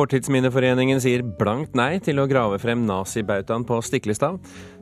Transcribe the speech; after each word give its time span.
Fortidsminneforeningen 0.00 1.00
sier 1.02 1.20
blankt 1.20 1.74
nei 1.76 1.98
til 2.00 2.22
å 2.22 2.28
grave 2.30 2.56
frem 2.62 2.86
nazibautaen 2.88 3.66
på 3.68 3.76
Stiklestad. 3.84 4.38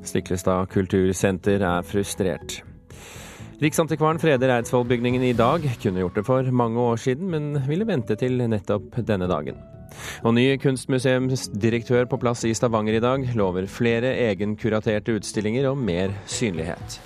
Stiklestad 0.06 0.68
kultursenter 0.70 1.64
er 1.66 1.86
frustrert. 1.86 2.61
Riksantikvaren 3.58 4.20
freder 4.22 4.52
Eidsvollbygningen 4.61 5.25
i 5.26 5.32
dag. 5.34 5.66
Kunne 5.82 6.04
gjort 6.04 6.20
det 6.20 6.25
for 6.29 6.52
mange 6.54 6.79
år 6.93 7.02
siden, 7.02 7.32
men 7.32 7.64
ville 7.66 7.89
vente 7.89 8.14
til 8.20 8.39
nettopp 8.46 9.00
denne 9.08 9.26
dagen. 9.26 9.58
Og 10.22 10.36
ny 10.39 10.46
kunstmuseumsdirektør 10.62 12.07
på 12.07 12.21
plass 12.22 12.46
i 12.46 12.54
Stavanger 12.54 13.00
i 13.00 13.03
dag 13.03 13.26
lover 13.35 13.66
flere 13.66 14.14
egenkuraterte 14.29 15.18
utstillinger 15.18 15.66
og 15.72 15.82
mer 15.82 16.14
synlighet. 16.30 17.00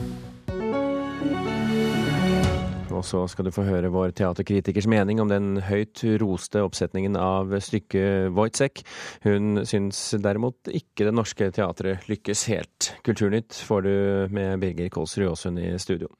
Og 3.02 3.06
så 3.08 3.24
skal 3.26 3.48
du 3.48 3.50
få 3.50 3.64
høre 3.66 3.90
vår 3.90 4.12
teaterkritikers 4.14 4.86
mening 4.86 5.18
om 5.18 5.26
den 5.26 5.56
høyt 5.66 6.04
roste 6.22 6.62
oppsetningen 6.62 7.16
av 7.18 7.50
stykket 7.58 8.30
Wojciech. 8.36 8.84
Hun 9.26 9.64
syns 9.66 9.98
derimot 10.22 10.70
ikke 10.70 11.08
det 11.08 11.14
norske 11.16 11.48
teatret 11.50 12.06
lykkes 12.06 12.44
helt. 12.52 12.92
Kulturnytt 13.02 13.58
får 13.66 13.82
du 13.88 13.94
med 14.38 14.62
Birger 14.62 14.92
Kolsrud 14.94 15.32
Aasund 15.32 15.58
i 15.58 15.72
studio. 15.82 16.12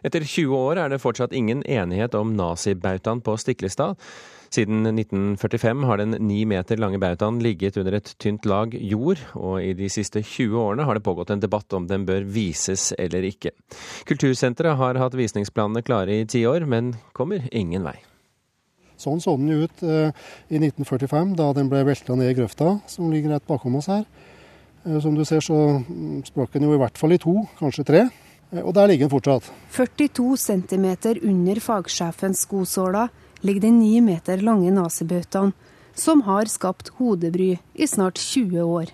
Etter 0.00 0.24
20 0.24 0.56
år 0.56 0.80
er 0.80 0.94
det 0.94 1.02
fortsatt 1.04 1.36
ingen 1.36 1.60
enighet 1.68 2.16
om 2.16 2.32
nazibautaen 2.38 3.20
på 3.20 3.36
Stiklestad. 3.36 4.00
Siden 4.52 4.84
1945 4.84 5.84
har 5.88 5.96
den 5.96 6.16
ni 6.20 6.42
meter 6.44 6.76
lange 6.76 6.98
bautaen 7.00 7.38
ligget 7.40 7.78
under 7.80 7.94
et 7.96 8.10
tynt 8.20 8.44
lag 8.44 8.74
jord, 8.76 9.22
og 9.32 9.62
i 9.64 9.70
de 9.72 9.88
siste 9.88 10.20
20 10.20 10.58
årene 10.60 10.84
har 10.84 10.98
det 10.98 11.04
pågått 11.06 11.32
en 11.32 11.40
debatt 11.40 11.72
om 11.72 11.86
den 11.88 12.04
bør 12.04 12.26
vises 12.28 12.90
eller 13.00 13.24
ikke. 13.24 13.54
Kultursenteret 14.04 14.76
har 14.76 15.00
hatt 15.00 15.16
visningsplanene 15.16 15.80
klare 15.86 16.18
i 16.20 16.26
ti 16.28 16.44
år, 16.44 16.66
men 16.68 16.92
kommer 17.16 17.46
ingen 17.48 17.86
vei. 17.86 17.96
Sånn 19.00 19.24
så 19.24 19.38
den 19.40 19.64
ut 19.64 19.82
eh, 19.88 20.12
i 20.52 20.60
1945, 20.60 21.32
da 21.40 21.48
den 21.56 21.72
ble 21.72 21.80
velta 21.88 22.18
ned 22.18 22.34
i 22.34 22.36
grøfta 22.36 22.76
som 22.92 23.08
ligger 23.08 23.38
rett 23.38 23.48
bakom 23.48 23.80
oss 23.80 23.88
her. 23.88 24.04
Eh, 24.84 25.00
som 25.00 25.16
du 25.16 25.24
ser 25.24 25.40
så 25.40 25.56
mm, 25.80 26.22
sprakk 26.28 26.52
den 26.52 26.68
jo 26.68 26.76
i 26.76 26.82
hvert 26.84 27.00
fall 27.00 27.16
i 27.16 27.22
to, 27.24 27.38
kanskje 27.56 27.88
tre. 27.88 28.04
Eh, 28.52 28.60
og 28.60 28.76
der 28.76 28.92
ligger 28.92 29.08
den 29.08 29.16
fortsatt. 29.16 29.48
42 29.72 30.36
cm 30.44 30.86
under 31.24 31.64
fagsjefens 31.72 32.44
skosåler 32.44 33.08
ligger 33.42 33.66
den 33.66 33.78
ni 33.82 34.00
meter 34.00 34.42
lange 34.42 34.70
nazibautaen, 34.70 35.52
som 35.94 36.22
har 36.22 36.48
skapt 36.48 36.88
hodebry 36.98 37.58
i 37.74 37.86
snart 37.86 38.18
20 38.18 38.62
år. 38.62 38.92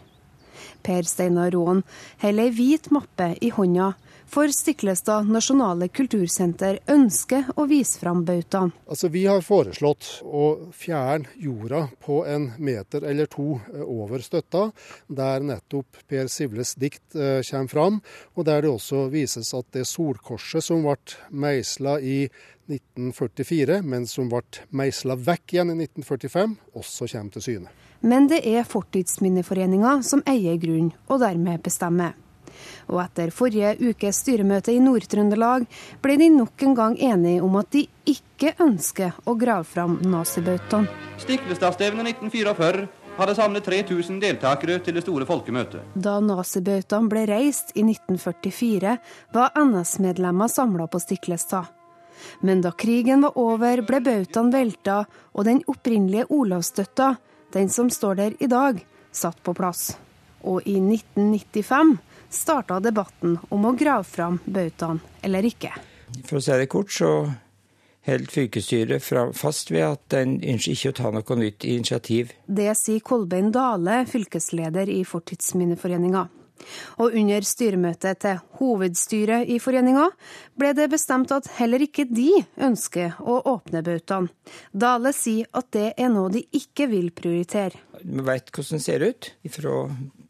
Per 0.83 1.07
Steinar 1.07 1.53
Råen 1.55 1.85
holder 2.23 2.49
ei 2.49 2.55
hvit 2.55 2.91
mappe 2.95 3.35
i 3.45 3.53
hånda 3.55 3.93
for 4.29 4.49
Stiklestad 4.53 5.29
nasjonale 5.33 5.89
kultursenter 5.89 6.79
ønsker 6.91 7.49
å 7.57 7.65
vise 7.71 7.99
fram 8.01 8.25
bautaen. 8.29 8.73
Altså, 8.87 9.09
vi 9.13 9.25
har 9.27 9.41
foreslått 9.45 10.21
å 10.25 10.45
fjerne 10.77 11.31
jorda 11.41 11.87
på 12.05 12.21
en 12.29 12.51
meter 12.59 13.07
eller 13.09 13.31
to 13.33 13.57
eh, 13.73 13.83
over 13.83 14.23
støtta, 14.25 14.69
der 15.09 15.47
nettopp 15.49 16.03
Per 16.09 16.29
Sivles 16.33 16.75
dikt 16.77 17.17
eh, 17.17 17.41
kommer 17.49 17.73
fram, 17.73 17.99
og 18.37 18.47
der 18.49 18.63
det 18.67 18.73
også 18.75 19.07
vises 19.13 19.55
at 19.57 19.73
det 19.73 19.87
solkorset 19.89 20.65
som 20.65 20.85
ble 20.85 20.99
meisla 21.31 21.99
i 22.01 22.21
1944, 22.69 23.81
men 23.83 24.07
som 24.07 24.29
ble 24.29 24.45
meisla 24.77 25.17
vekk 25.17 25.57
igjen 25.57 25.73
i 25.73 25.81
1945, 25.89 26.57
også 26.77 27.09
kommer 27.15 27.37
til 27.37 27.47
syne. 27.49 27.77
Men 28.01 28.29
det 28.31 28.45
er 28.47 28.69
Fortidsminneforeninga 28.69 29.99
som 30.07 30.23
eier 30.29 30.61
grunnen, 30.63 30.93
og 31.09 31.25
dermed 31.25 31.65
bestemmer. 31.65 32.15
Og 32.89 33.01
etter 33.03 33.33
forrige 33.35 33.75
ukes 33.91 34.23
styremøte 34.23 34.73
i 34.73 34.81
Nord-Trøndelag 34.81 35.67
ble 36.05 36.17
de 36.21 36.31
nok 36.33 36.65
en 36.65 36.77
gang 36.79 36.97
enige 36.97 37.43
om 37.45 37.59
at 37.61 37.71
de 37.75 37.85
ikke 38.09 38.55
ønsker 38.65 39.19
å 39.29 39.37
grave 39.37 39.67
fram 39.69 39.99
nazibautaen. 40.09 40.89
Stiklestadstevnet 41.21 42.15
1944 42.17 42.87
hadde 43.19 43.35
samlet 43.35 43.67
3000 43.67 44.21
deltakere 44.23 44.79
til 44.85 44.95
det 44.97 45.03
store 45.03 45.27
folkemøtet. 45.29 45.83
Da 45.95 46.19
nazibautaen 46.23 47.09
ble 47.11 47.25
reist 47.29 47.75
i 47.75 47.83
1944, 47.83 48.95
var 49.35 49.59
NS-medlemmer 49.59 50.51
samla 50.53 50.87
på 50.87 51.03
Stiklestad. 51.03 51.75
Men 52.41 52.63
da 52.63 52.73
krigen 52.75 53.23
var 53.27 53.39
over, 53.39 53.83
ble 53.87 54.01
bautaen 54.03 54.53
velta, 54.55 55.03
og 55.35 55.47
den 55.47 55.63
opprinnelige 55.67 56.29
Olavsstøtta, 56.35 57.15
den 57.55 57.71
som 57.71 57.91
står 57.91 58.19
der 58.19 58.39
i 58.43 58.51
dag, 58.51 58.81
satt 59.11 59.43
på 59.43 59.55
plass. 59.55 59.97
Og 60.47 60.63
i 60.71 60.79
1995 60.79 61.97
starta 62.31 62.81
debatten 62.81 63.39
om 63.49 63.67
å 63.69 63.75
grave 63.79 64.05
fram 64.05 64.39
bautaen 64.45 65.01
eller 65.23 65.47
ikke. 65.49 65.73
For 66.25 66.39
å 66.39 66.43
si 66.43 66.57
det 66.57 66.69
kort, 66.73 66.93
så 66.93 67.11
holder 68.09 68.33
fylkesstyret 68.33 69.05
fast 69.37 69.71
ved 69.73 69.85
at 69.85 70.05
den 70.15 70.39
ønsker 70.41 70.75
ikke 70.75 70.93
å 70.95 70.99
ta 71.03 71.13
noe 71.13 71.39
nytt 71.41 71.67
initiativ. 71.69 72.33
Det 72.47 72.71
sier 72.79 73.05
Kolbein 73.05 73.53
Dale, 73.53 74.03
fylkesleder 74.09 74.89
i 74.93 75.03
Fortidsminneforeninga. 75.05 76.29
Og 76.99 77.17
under 77.19 77.47
styremøtet 77.47 78.23
til 78.25 78.41
hovedstyret 78.59 79.51
i 79.51 79.59
foreninga 79.63 80.09
ble 80.59 80.73
det 80.77 80.89
bestemt 80.93 81.33
at 81.35 81.51
heller 81.59 81.85
ikke 81.85 82.07
de 82.11 82.31
ønsker 82.69 83.19
å 83.23 83.41
åpne 83.53 83.83
bautaen. 83.87 84.31
Dale 84.73 85.13
sier 85.17 85.49
at 85.59 85.71
det 85.77 85.93
er 85.97 86.11
noe 86.13 86.33
de 86.35 86.45
ikke 86.57 86.89
vil 86.91 87.11
prioritere. 87.15 87.79
Vi 88.03 88.25
vet 88.25 88.51
hvordan 88.53 88.79
den 88.79 88.85
ser 88.85 89.05
ut 89.05 89.33
fra 89.55 89.77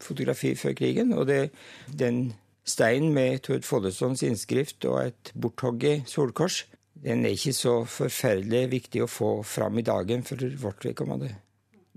fotografi 0.01 0.55
før 0.57 0.77
krigen. 0.77 1.13
og 1.13 1.27
det, 1.27 1.49
den 1.87 2.33
steinen 2.69 3.13
med 3.13 3.43
Tord 3.45 3.65
Follestons 3.65 4.23
innskrift 4.25 4.85
og 4.89 5.01
et 5.07 5.31
borthogget 5.33 6.09
solkors, 6.09 6.63
den 7.03 7.25
er 7.25 7.35
ikke 7.35 7.55
så 7.55 7.75
forferdelig 7.87 8.65
viktig 8.73 9.03
å 9.05 9.11
få 9.11 9.29
fram 9.47 9.79
i 9.79 9.85
dagen 9.87 10.25
for 10.27 10.41
vårt 10.61 10.85
vedkommende. 10.85 11.31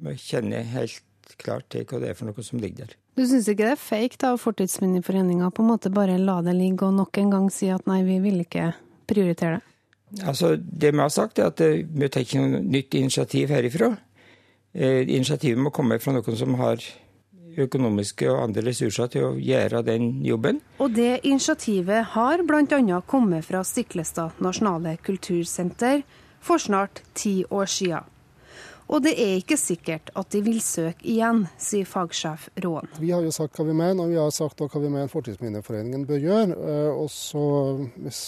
Vi 0.03 0.15
kjenner 0.19 0.67
helt 0.75 1.35
klart 1.43 1.73
til 1.75 1.87
hva 1.89 2.01
det 2.03 2.13
er 2.13 2.19
for 2.19 2.31
noe 2.31 2.47
som 2.47 2.63
ligger 2.63 2.87
der. 2.87 3.02
Du 3.13 3.27
syns 3.29 3.49
ikke 3.51 3.67
det 3.67 3.75
er 3.75 3.81
fake 3.81 4.25
av 4.25 4.39
Fortidsminneforeninga 4.41 5.51
på 5.53 5.65
en 5.65 5.69
måte 5.75 5.93
bare 5.93 6.17
la 6.17 6.39
det 6.45 6.55
ligge 6.57 6.87
og 6.89 6.97
nok 6.97 7.19
en 7.21 7.35
gang 7.35 7.51
si 7.53 7.69
at 7.69 7.85
nei, 7.91 8.01
vi 8.07 8.17
vil 8.25 8.41
ikke 8.41 8.71
prioritere 9.11 9.59
det? 9.59 9.69
Altså, 10.29 10.57
Det 10.57 10.93
vi 10.93 10.99
har 10.99 11.09
sagt, 11.09 11.39
er 11.39 11.53
at 11.53 11.61
eh, 11.61 11.85
vi 11.85 12.09
tar 12.09 12.25
ikke 12.25 12.41
noe 12.41 12.61
nytt 12.61 12.95
initiativ 12.95 13.53
herifra. 13.53 13.95
Eh, 14.73 15.09
initiativet 15.09 15.61
må 15.61 15.73
komme 15.73 15.99
fra 16.01 16.13
noen 16.17 16.37
som 16.37 16.57
har 16.61 16.81
økonomiske 17.61 18.29
og 18.33 18.47
andre 18.47 18.65
ressurser 18.71 19.11
til 19.13 19.27
å 19.27 19.33
gjøre 19.37 19.83
den 19.85 20.23
jobben. 20.25 20.63
Og 20.81 20.95
det 20.97 21.21
initiativet 21.29 22.15
har 22.15 22.45
bl.a. 22.49 23.01
kommet 23.07 23.45
fra 23.45 23.61
Stiklestad 23.65 24.41
nasjonale 24.41 24.97
kultursenter 25.05 26.03
for 26.41 26.63
snart 26.63 27.03
ti 27.15 27.43
år 27.51 27.69
siden. 27.69 28.09
Og 28.93 29.01
det 29.01 29.13
er 29.17 29.39
ikke 29.41 29.57
sikkert 29.57 30.11
at 30.19 30.29
de 30.35 30.43
vil 30.45 30.59
søke 30.61 31.07
igjen, 31.09 31.47
sier 31.61 31.89
fagsjef 31.89 32.51
Råen. 32.61 32.91
Vi 33.01 33.13
har 33.15 33.25
jo 33.25 33.33
sagt 33.33 33.57
hva 33.57 33.65
vi 33.65 33.77
mener, 33.77 34.03
og 34.05 34.13
vi 34.13 34.19
har 34.21 34.33
sagt 34.35 34.61
hva 34.61 34.69
vi 34.83 34.91
mener 34.93 35.09
Fortidsminneforeningen 35.09 36.05
bør 36.09 36.21
gjøre. 36.21 36.59
Eh, 36.59 36.91
og 36.93 37.09
så 37.13 37.45
hvis, 38.03 38.21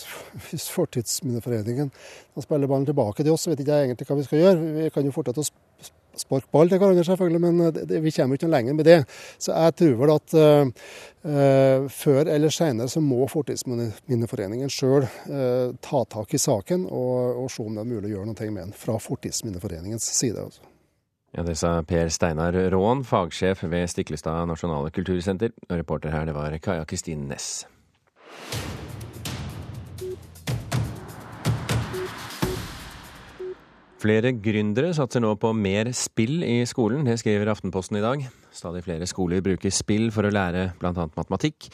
hvis 0.49 0.71
Fortidsminneforeningen 0.73 1.93
spiller 2.41 2.71
ballen 2.71 2.89
tilbake 2.89 3.21
til 3.21 3.35
oss, 3.35 3.45
så 3.45 3.53
vet 3.53 3.61
ikke 3.61 3.77
jeg 3.77 3.91
egentlig 3.91 4.09
hva 4.09 4.19
vi 4.23 4.27
skal 4.31 4.43
gjøre. 4.45 4.73
Vi 4.79 4.89
kan 4.95 5.05
jo 5.05 5.15
fortsette 5.19 5.45
å 5.45 5.93
sparke 6.25 6.51
ball 6.53 6.71
til 6.71 6.81
hverandre, 6.81 7.05
selvfølgelig, 7.07 7.41
men 7.41 7.61
eh, 7.67 7.81
det, 7.91 8.03
vi 8.03 8.13
kommer 8.15 8.39
ikke 8.39 8.49
noe 8.49 8.57
lenger 8.57 8.79
med 8.79 8.89
det. 8.89 8.99
Så 9.39 9.55
jeg 9.55 9.77
tror 9.81 9.97
vel 10.01 10.13
at 10.15 10.37
uh, 10.37 11.89
før 11.89 12.31
eller 12.35 12.53
senere 12.53 12.91
så 12.93 13.01
må 13.01 13.25
Fortidsminneforeningen 13.33 14.73
sjøl 14.73 15.07
uh, 15.07 15.73
ta 15.85 16.05
tak 16.11 16.35
i 16.37 16.41
saken 16.41 16.87
og, 16.91 17.45
og, 17.45 17.51
se 17.53 17.65
om 17.65 17.75
det 17.77 17.85
er 17.85 17.91
mulig 17.91 18.11
å 18.11 18.15
gjøre 18.19 18.31
noe 18.31 18.51
med 18.51 18.63
den 18.67 18.77
fra 18.77 18.99
Fortidsminneforeningens 19.01 20.09
side. 20.17 20.45
Altså. 20.45 20.65
Ja, 21.35 21.43
Det 21.43 21.57
sa 21.59 21.81
Per 21.83 22.13
Steinar 22.15 22.57
Råen, 22.71 23.03
fagsjef 23.05 23.65
ved 23.67 23.91
Stiklestad 23.91 24.47
nasjonale 24.51 24.93
kultursenter. 24.95 25.55
Reporter 25.71 26.15
her, 26.15 26.29
det 26.29 26.37
var 26.37 26.59
Kaja 26.63 26.87
Kristin 26.89 27.29
Næss. 27.31 27.65
Flere 34.05 34.35
gründere 34.37 34.91
satser 34.93 35.23
nå 35.25 35.31
på 35.41 35.55
mer 35.57 35.89
spill 35.97 36.43
i 36.45 36.59
skolen, 36.69 37.07
det 37.09 37.15
skriver 37.23 37.49
Aftenposten 37.49 37.97
i 37.97 38.03
dag. 38.05 38.27
Stadig 38.53 38.83
flere 38.85 39.07
skoler 39.09 39.41
bruker 39.41 39.73
spill 39.73 40.11
for 40.13 40.29
å 40.29 40.33
lære 40.35 40.67
bl.a. 40.77 41.07
matematikk, 41.17 41.71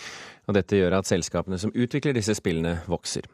og 0.46 0.54
dette 0.54 0.78
gjør 0.78 1.00
at 1.00 1.10
selskapene 1.10 1.58
som 1.58 1.74
utvikler 1.74 2.14
disse 2.14 2.36
spillene, 2.38 2.76
vokser. 2.86 3.26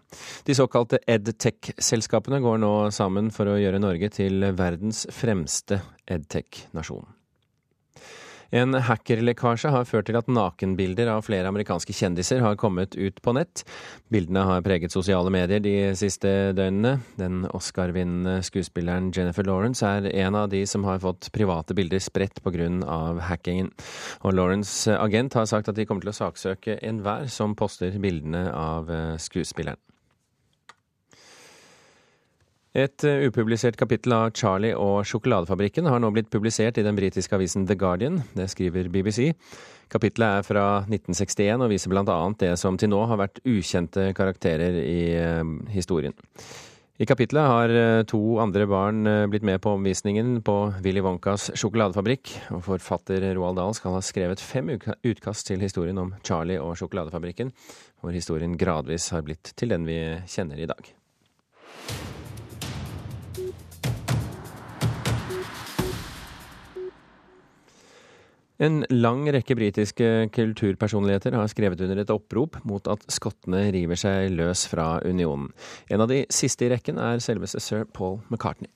De 0.49 0.57
såkalte 0.57 1.03
edtech-selskapene 1.13 2.41
går 2.41 2.63
nå 2.65 2.73
sammen 2.97 3.29
for 3.37 3.53
å 3.53 3.59
gjøre 3.61 3.83
Norge 3.85 4.09
til 4.17 4.49
verdens 4.57 5.05
fremste 5.13 5.83
edtech-nasjon. 6.09 7.16
En 8.55 8.75
hackerlekkasje 8.75 9.73
har 9.75 9.87
ført 9.89 10.07
til 10.11 10.19
at 10.19 10.29
nakenbilder 10.31 11.11
av 11.11 11.25
flere 11.27 11.51
amerikanske 11.51 11.95
kjendiser 11.97 12.45
har 12.45 12.59
kommet 12.61 12.95
ut 12.95 13.19
på 13.23 13.35
nett. 13.37 13.65
Bildene 14.13 14.45
har 14.47 14.63
preget 14.67 14.95
sosiale 14.95 15.33
medier 15.35 15.63
de 15.63 15.75
siste 15.99 16.53
døgnene. 16.57 17.01
Den 17.19 17.45
Oscar-vinnende 17.57 18.39
skuespilleren 18.47 19.11
Jennifer 19.15 19.47
Lawrence 19.47 19.87
er 19.87 20.07
en 20.27 20.39
av 20.39 20.51
de 20.53 20.63
som 20.69 20.87
har 20.87 21.03
fått 21.03 21.33
private 21.35 21.75
bilder 21.75 22.03
spredt 22.03 22.43
pga. 22.45 22.71
hackingen. 23.29 23.73
Og 24.23 24.33
Lawrence' 24.33 24.95
agent 24.97 25.35
har 25.35 25.47
sagt 25.47 25.69
at 25.69 25.77
de 25.77 25.85
kommer 25.87 26.07
til 26.07 26.15
å 26.15 26.21
saksøke 26.21 26.79
enhver 26.83 27.29
som 27.29 27.55
poster 27.59 27.99
bildene 27.99 28.49
av 28.53 28.91
skuespilleren. 29.19 29.81
Et 32.77 33.05
eh, 33.09 33.23
upublisert 33.25 33.77
kapittel 33.81 34.13
av 34.13 34.35
Charlie 34.37 34.77
og 34.77 34.99
sjokoladefabrikken 35.09 35.87
har 35.89 36.01
nå 36.03 36.11
blitt 36.13 36.29
publisert 36.29 36.77
i 36.77 36.85
den 36.85 36.99
britiske 36.99 37.33
avisen 37.33 37.65
The 37.65 37.77
Guardian. 37.81 38.19
Det 38.37 38.51
skriver 38.53 38.91
BBC. 38.93 39.31
Kapittelet 39.89 40.43
er 40.43 40.45
fra 40.45 40.65
1961 40.83 41.65
og 41.65 41.73
viser 41.73 41.95
bl.a. 41.95 42.17
det 42.37 42.51
som 42.61 42.77
til 42.77 42.93
nå 42.93 42.99
har 43.09 43.21
vært 43.23 43.41
ukjente 43.49 44.11
karakterer 44.19 44.77
i 44.83 44.99
eh, 45.17 45.41
historien. 45.73 46.13
I 47.01 47.09
kapittelet 47.09 47.49
har 47.49 47.73
eh, 47.73 48.03
to 48.13 48.21
andre 48.45 48.69
barn 48.69 49.09
blitt 49.33 49.49
med 49.49 49.63
på 49.65 49.73
omvisningen 49.79 50.43
på 50.45 50.59
Willy 50.85 51.01
Wonkas 51.07 51.49
sjokoladefabrikk, 51.57 52.35
og 52.59 52.61
forfatter 52.67 53.25
Roald 53.39 53.57
Dahl 53.57 53.73
skal 53.79 53.97
ha 53.97 54.05
skrevet 54.05 54.45
fem 54.45 54.75
utkast 54.77 55.49
til 55.49 55.65
historien 55.65 56.05
om 56.05 56.13
Charlie 56.21 56.61
og 56.61 56.77
sjokoladefabrikken, 56.77 57.57
hvor 58.05 58.13
historien 58.13 58.61
gradvis 58.61 59.09
har 59.17 59.25
blitt 59.25 59.57
til 59.57 59.73
den 59.73 59.89
vi 59.89 60.03
kjenner 60.29 60.61
i 60.61 60.69
dag. 60.69 60.97
En 68.59 68.85
lang 68.89 69.27
rekke 69.29 69.57
britiske 69.59 70.07
kulturpersonligheter 70.33 71.37
har 71.37 71.51
skrevet 71.53 71.83
under 71.85 72.01
et 72.01 72.13
opprop 72.13 72.57
mot 72.65 72.89
at 72.89 73.05
skottene 73.13 73.67
river 73.75 74.01
seg 74.01 74.33
løs 74.33 74.65
fra 74.71 74.97
unionen. 75.05 75.51
En 75.93 76.01
av 76.01 76.09
de 76.09 76.23
siste 76.33 76.65
i 76.65 76.73
rekken 76.73 76.97
er 76.97 77.21
selveste 77.21 77.61
sir 77.61 77.85
Paul 77.85 78.23
McCartney. 78.31 78.73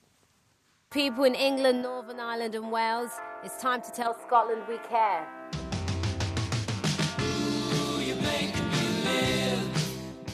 People 0.91 1.25
in 1.25 1.35
England, 1.35 1.81
Northern 1.81 2.19
Ireland 2.19 2.53
and 2.53 2.69
Wales, 2.69 3.11
it's 3.43 3.57
time 3.61 3.81
to 3.81 3.91
tell 3.91 4.13
Scotland 4.27 4.67
we 4.67 4.77
care. 4.89 5.25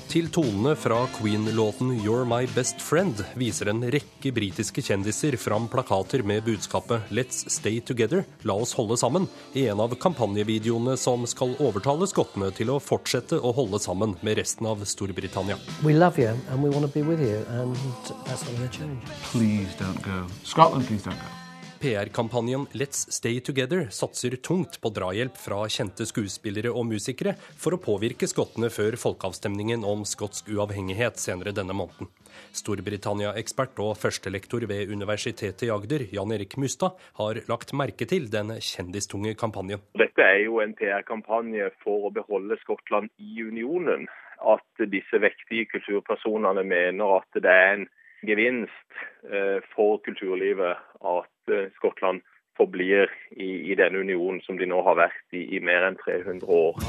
Til 0.07 0.29
tonene 0.31 0.71
fra 0.79 1.01
Queen-låten 1.17 1.89
You're 1.99 2.23
My 2.23 2.45
Best 2.55 2.79
Friend 2.79 3.19
viser 3.35 3.67
en 3.67 3.81
rekke 3.91 4.31
britiske 4.31 4.79
kjendiser 4.87 5.35
fram 5.35 5.65
plakater 5.67 6.21
med 6.23 6.45
budskapet 6.45 7.09
Let's 7.11 7.41
Stay 7.51 7.81
Together, 7.83 8.23
la 8.47 8.55
oss 8.55 8.71
holde 8.77 8.95
sammen, 8.97 9.27
i 9.51 9.65
en 9.67 9.81
av 9.83 9.97
kampanjevideoene 9.99 10.95
som 10.97 11.27
skal 11.27 11.57
overtale 11.59 12.07
skottene 12.07 12.53
til 12.55 12.71
å 12.71 12.79
fortsette 12.79 13.35
å 13.35 13.51
holde 13.57 13.81
sammen 13.83 14.15
med 14.23 14.39
resten 14.39 14.69
av 14.71 14.85
Storbritannia. 14.87 15.59
We 15.83 15.91
love 15.97 16.15
you, 16.23 16.31
and 16.47 16.63
we 16.63 16.71
want 16.71 16.87
to 16.87 16.93
be 16.93 17.03
with 17.03 17.19
you, 17.19 17.43
and 17.59 17.75
that's 18.23 18.47
not 18.47 18.55
going 18.55 18.69
to 18.69 18.77
change. 18.77 19.03
Please 19.33 19.75
don't 19.75 20.01
go. 20.07 20.23
Scotland, 20.45 20.87
please 20.87 21.03
don't 21.03 21.19
go. 21.19 21.36
PR-kampanjen 21.81 22.65
Let's 22.73 23.11
Stay 23.13 23.39
Together 23.39 23.87
satser 23.89 24.35
tungt 24.35 24.81
på 24.81 24.89
drahjelp 24.89 25.35
fra 25.37 25.59
kjente 25.69 26.07
skuespillere 26.09 26.71
og 26.73 26.87
musikere 26.89 27.35
for 27.61 27.75
å 27.75 27.79
påvirke 27.81 28.29
skottene 28.29 28.69
før 28.73 28.97
folkeavstemningen 28.97 29.85
om 29.85 30.01
skotsk 30.07 30.49
uavhengighet 30.49 31.21
senere 31.21 31.53
denne 31.53 31.75
måneden. 31.77 32.09
Storbritannia-ekspert 32.57 33.77
og 33.85 33.93
førstelektor 34.01 34.65
ved 34.71 34.89
Universitetet 34.89 35.67
i 35.67 35.71
Agder, 35.73 36.07
Jan 36.13 36.33
Erik 36.33 36.57
Mustad, 36.57 36.97
har 37.21 37.41
lagt 37.51 37.75
merke 37.77 38.09
til 38.09 38.25
den 38.33 38.55
kjendistunge 38.57 39.35
kampanjen. 39.37 39.85
Dette 40.01 40.25
er 40.25 40.41
jo 40.47 40.61
en 40.65 40.73
PR-kampanje 40.77 41.69
for 41.85 42.09
å 42.09 42.13
beholde 42.15 42.57
Skottland 42.63 43.13
i 43.21 43.45
unionen. 43.45 44.09
At 44.41 44.85
disse 44.89 45.21
vektige 45.21 45.69
kulturpersonene 45.75 46.65
mener 46.65 47.19
at 47.21 47.41
det 47.41 47.53
er 47.53 47.73
en 47.77 47.89
gevinst 48.25 49.01
eh, 49.29 49.61
for 49.73 50.01
kulturlivet 50.05 50.77
at 51.05 51.33
Skottland 51.77 52.21
forblir 52.57 53.11
i, 53.31 53.71
i 53.71 53.75
den 53.75 53.95
unionen 53.95 54.41
som 54.45 54.57
de 54.57 54.67
nå 54.69 54.81
har 54.85 54.97
vært 54.97 55.37
i 55.37 55.45
i 55.57 55.61
mer 55.63 55.85
enn 55.87 55.99
300 56.01 56.47
år. 56.47 56.81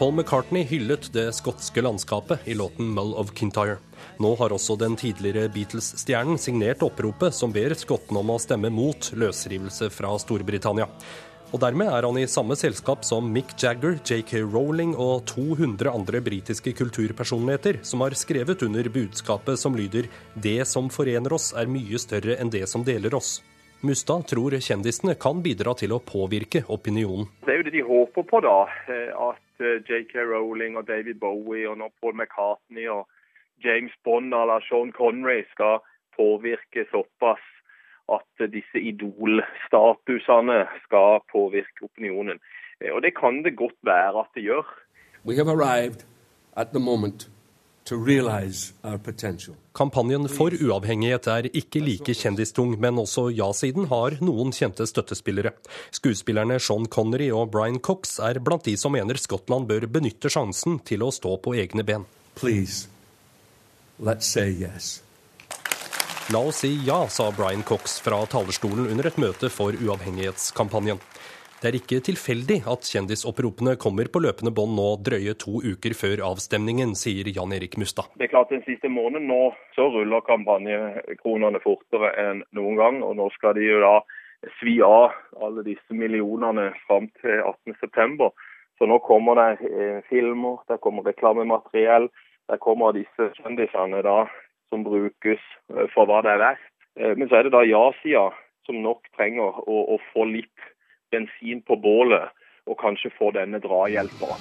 Paul 0.00 0.14
McCartney 0.16 0.64
hyllet 0.64 1.10
det 1.12 1.26
skotske 1.36 1.82
landskapet 1.84 2.46
i 2.48 2.54
låten 2.56 2.94
'Mull 2.94 3.12
of 3.20 3.34
Kintyre'. 3.36 3.76
Nå 4.16 4.30
har 4.38 4.52
også 4.52 4.78
den 4.80 4.96
tidligere 4.96 5.50
Beatles-stjernen 5.52 6.38
signert 6.40 6.80
oppropet 6.80 7.36
som 7.36 7.52
ber 7.52 7.74
skottene 7.76 8.22
om 8.22 8.32
å 8.32 8.38
stemme 8.40 8.70
mot 8.72 9.10
løsrivelse 9.12 9.90
fra 9.92 10.14
Storbritannia. 10.16 10.88
Og 11.50 11.58
dermed 11.58 11.88
er 11.90 12.06
han 12.06 12.18
i 12.20 12.28
samme 12.30 12.54
selskap 12.54 13.02
som 13.02 13.26
Mick 13.34 13.56
Jagger, 13.58 13.96
JK 14.06 14.36
Rowling 14.52 14.92
og 14.94 15.24
200 15.26 15.90
andre 15.90 16.20
britiske 16.22 16.70
kulturpersonligheter 16.78 17.80
som 17.82 18.04
har 18.04 18.14
skrevet 18.14 18.62
under 18.62 18.86
budskapet 18.86 19.58
som 19.58 19.74
lyder 19.74 20.06
'Det 20.38 20.62
som 20.66 20.86
forener 20.88 21.32
oss 21.34 21.52
er 21.52 21.66
mye 21.66 21.98
større 21.98 22.38
enn 22.38 22.50
det 22.54 22.68
som 22.68 22.84
deler 22.84 23.10
oss'. 23.18 23.42
Mustad 23.82 24.28
tror 24.30 24.54
kjendisene 24.62 25.18
kan 25.18 25.42
bidra 25.42 25.74
til 25.74 25.90
å 25.90 25.98
påvirke 25.98 26.62
opinionen. 26.68 27.26
Det 27.42 27.52
er 27.52 27.56
jo 27.56 27.66
det 27.66 27.72
de 27.78 27.82
håper 27.82 28.22
på, 28.22 28.40
da. 28.46 28.68
Eh, 28.86 29.10
at 29.10 29.64
eh, 29.64 29.82
JK 29.88 30.14
Rowling 30.30 30.76
og 30.76 30.86
David 30.86 31.18
Bowie 31.18 31.66
og 31.66 31.78
nå 31.78 31.90
Paul 32.00 32.14
McCartney 32.14 32.86
og 32.86 33.08
James 33.64 33.92
Bond 34.04 34.34
eller 34.34 34.62
Sean 34.68 34.92
Connery 34.92 35.42
skal 35.50 35.80
påvirke 36.14 36.86
såpass 36.92 37.42
at 38.16 38.52
disse 38.52 38.80
idolstatusene 38.92 40.64
skal 40.84 41.20
påvirke 41.32 41.86
opinionen. 41.88 42.40
Eh, 42.80 42.92
og 42.94 43.02
det 43.02 43.14
kan 43.18 43.42
det 43.44 43.56
godt 43.56 43.78
være 43.86 44.24
at 44.24 44.32
det 44.34 44.46
gjør. 44.48 44.64
We 45.24 45.36
have 45.36 45.50
arrived 45.50 46.04
at 46.56 46.72
the 46.72 46.80
moment 46.80 47.28
Kampanjen 49.74 50.28
for 50.30 50.54
uavhengighet 50.54 51.26
er 51.26 51.48
ikke 51.50 51.80
like 51.82 52.14
kjendistung, 52.14 52.76
men 52.78 53.00
også 53.02 53.24
ja-siden 53.34 53.88
har 53.90 54.14
noen 54.22 54.54
kjente 54.54 54.86
støttespillere. 54.86 55.50
Skuespillerne 55.90 56.60
Sean 56.62 56.86
Connery 56.86 57.32
og 57.34 57.50
Brian 57.50 57.80
Cox 57.82 58.20
er 58.22 58.38
blant 58.38 58.68
de 58.68 58.76
som 58.78 58.94
mener 58.94 59.18
Skottland 59.18 59.66
bør 59.66 59.88
benytte 59.90 60.30
sjansen 60.30 60.78
til 60.86 61.02
å 61.02 61.10
stå 61.10 61.34
på 61.42 61.56
egne 61.58 61.82
ben. 61.82 62.06
Please, 62.38 62.86
let's 63.98 64.30
say 64.30 64.54
yes. 64.54 65.02
La 66.32 66.38
oss 66.38 66.60
si 66.62 66.68
ja, 66.86 67.08
sa 67.08 67.24
Brian 67.36 67.62
Cox 67.62 67.96
fra 68.04 68.20
talerstolen 68.30 68.86
under 68.92 69.08
et 69.08 69.16
møte 69.18 69.48
for 69.50 69.74
uavhengighetskampanjen. 69.74 71.00
Det 71.58 71.66
er 71.66 71.78
ikke 71.80 71.98
tilfeldig 72.06 72.60
at 72.70 72.86
kjendisoppropene 72.86 73.72
kommer 73.82 74.06
på 74.06 74.22
løpende 74.22 74.52
bånd 74.54 74.76
nå 74.78 74.84
drøye 75.08 75.34
to 75.42 75.58
uker 75.58 75.96
før 75.98 76.22
avstemningen, 76.28 76.92
sier 76.94 77.26
Jan 77.34 77.50
Erik 77.56 77.74
Mustad. 77.82 78.12
Det 78.14 78.28
er 78.28 78.30
klart 78.30 78.54
Den 78.54 78.62
siste 78.62 78.86
måneden 78.86 79.26
nå 79.26 79.40
så 79.74 79.88
ruller 79.90 80.22
kampanjekronene 80.28 81.58
fortere 81.64 82.12
enn 82.22 82.44
noen 82.54 82.78
gang. 82.78 83.00
og 83.02 83.16
Nå 83.18 83.26
skal 83.34 83.58
de 83.58 83.66
jo 83.66 83.80
da 83.82 83.96
svi 84.60 84.76
av 84.86 85.16
alle 85.42 85.64
disse 85.66 85.90
millionene 85.90 86.68
fram 86.84 87.10
til 87.24 87.42
18.9. 87.42 88.30
Så 88.78 88.86
nå 88.86 89.00
kommer 89.02 89.34
det 89.42 89.66
eh, 89.66 89.98
filmer, 90.06 90.62
det 90.70 90.78
kommer 90.78 91.10
reklamemateriell. 91.10 92.06
Der 92.46 92.62
kommer 92.62 92.94
disse 92.94 93.32
kjendisene 93.42 94.04
da 94.06 94.20
som 94.70 94.84
brukes 94.86 95.42
eh, 95.74 95.86
for 95.94 96.08
hva 96.08 96.22
det 96.24 96.34
er 96.34 96.44
verdt. 96.44 96.68
Eh, 96.98 97.14
men 97.18 97.28
så 97.28 97.40
er 97.40 97.46
det 97.46 97.54
da 97.54 97.64
ja-sida 97.66 98.30
som 98.68 98.82
nok 98.84 99.08
trenger 99.18 99.62
å, 99.66 99.78
å, 99.94 99.98
få 100.12 100.26
litt 100.30 100.68
bensin 101.10 101.62
på 101.66 101.76
bålet, 101.80 102.30
og 102.70 102.78
kanskje 102.78 103.10
få 103.16 103.32
denne 103.34 103.58
drahjelpa. 103.62 104.36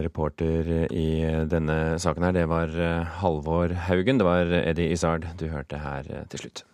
Reporter 0.00 0.70
i 0.88 1.10
denne 1.52 1.76
saken 2.00 2.24
her, 2.24 2.32
det 2.38 2.46
var 2.48 2.72
eh, 2.72 3.20
Halvor 3.20 3.76
Haugen. 3.90 4.22
Det 4.22 4.26
var 4.26 4.56
Eddie 4.62 4.96
Izzard 4.96 5.28
du 5.36 5.50
hørte 5.52 5.84
her 5.84 6.08
til 6.32 6.46
slutt. 6.46 6.64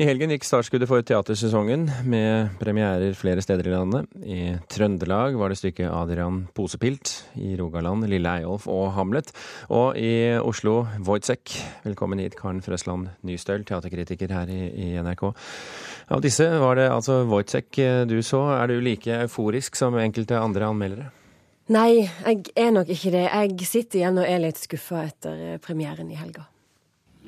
I 0.00 0.06
helgen 0.08 0.30
gikk 0.32 0.46
startskuddet 0.48 0.88
for 0.88 1.04
teatersesongen, 1.04 1.82
med 2.08 2.54
premierer 2.56 3.12
flere 3.12 3.42
steder 3.44 3.66
i 3.68 3.72
landet. 3.74 4.06
I 4.24 4.54
Trøndelag 4.72 5.34
var 5.36 5.52
det 5.52 5.58
stykket 5.60 5.92
Adrian 5.92 6.46
Posepilt, 6.56 7.10
i 7.36 7.52
Rogaland 7.58 8.08
Lille 8.08 8.32
Eyolf 8.40 8.64
og 8.72 8.94
Hamlet. 8.96 9.28
Og 9.68 9.98
i 10.00 10.40
Oslo 10.40 10.86
'Voitsek'. 11.04 11.58
Velkommen 11.84 12.24
hit, 12.24 12.38
Karen 12.38 12.62
Frøsland 12.64 13.10
Nystøl, 13.28 13.60
teaterkritiker 13.68 14.32
her 14.32 14.48
i, 14.48 14.72
i, 14.72 14.88
NRK. 15.04 15.34
Av 16.16 16.24
disse 16.24 16.48
var 16.48 16.80
det 16.80 16.88
altså 16.88 17.20
'Voitsek' 17.28 18.08
du 18.08 18.22
så. 18.22 18.40
Er 18.56 18.72
du 18.72 18.80
like 18.80 19.20
euforisk 19.26 19.76
som 19.76 20.00
enkelte 20.00 20.40
andre 20.40 20.64
anmeldere? 20.64 21.10
Nei, 21.68 22.08
jeg 22.24 22.48
er 22.56 22.72
nok 22.72 22.88
ikke 22.88 23.12
det. 23.12 23.28
Jeg 23.28 23.68
sitter 23.68 24.00
igjen 24.00 24.16
og 24.16 24.24
er 24.24 24.40
litt 24.48 24.64
skuffa 24.64 25.04
etter 25.04 25.60
premieren 25.60 26.08
i 26.08 26.16
helga. 26.16 26.48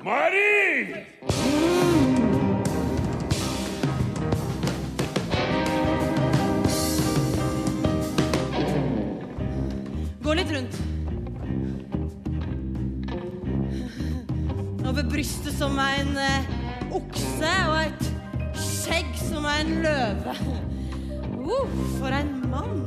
Mari! 0.01 2.22
Gå 10.33 10.37
litt 10.39 10.51
rundt. 10.51 10.77
Over 14.89 15.03
brystet 15.11 15.53
som 15.53 15.77
en 15.77 16.09
eh, 16.17 16.47
okse 16.97 17.51
og 17.69 17.75
et 17.83 18.07
skjegg 18.57 19.11
som 19.19 19.45
en 19.45 19.69
løve. 19.85 20.33
Uh, 21.37 21.77
for 21.99 22.17
en 22.17 22.33
mann. 22.49 22.81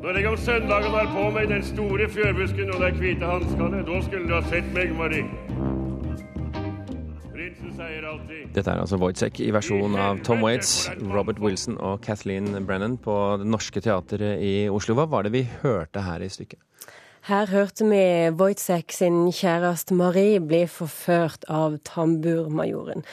Når 0.00 0.22
jeg 0.22 0.32
om 0.32 0.40
søndagen 0.40 0.96
har 0.96 1.12
på 1.12 1.28
meg 1.36 1.52
den 1.52 1.68
store 1.68 2.08
fjørbusken 2.16 2.72
og 2.72 2.80
de 2.80 2.92
hvite 2.96 3.34
hanskene, 3.34 3.84
da 3.84 4.02
skulle 4.08 4.24
du 4.24 4.38
ha 4.38 4.44
sett 4.48 4.72
meg, 4.72 4.96
Marie. 4.96 5.49
Dette 7.80 8.66
er 8.68 8.80
altså 8.80 8.98
Wojtek 9.00 9.40
i 9.40 9.50
versjon 9.54 9.94
av 9.96 10.20
Tom 10.26 10.42
Waits, 10.44 10.90
Robert 11.00 11.40
Wilson 11.40 11.78
og 11.80 12.02
Kathleen 12.04 12.52
Brennan 12.68 12.98
på 13.00 13.14
Det 13.40 13.46
Norske 13.48 13.80
Teatret 13.84 14.42
i 14.44 14.54
Oslo. 14.72 14.96
Hva 14.98 15.06
var 15.08 15.24
det 15.24 15.32
vi 15.34 15.46
hørte 15.62 16.02
her 16.04 16.20
i 16.24 16.28
stykket? 16.32 16.60
Her 17.28 17.50
hørte 17.52 17.84
vi 17.84 18.04
Wojtek 18.32 18.94
sin 18.96 19.26
kjæreste 19.36 19.94
Marie 19.96 20.40
bli 20.40 20.62
forført 20.72 21.44
av 21.52 21.76
tamburmajoren. 21.84 23.04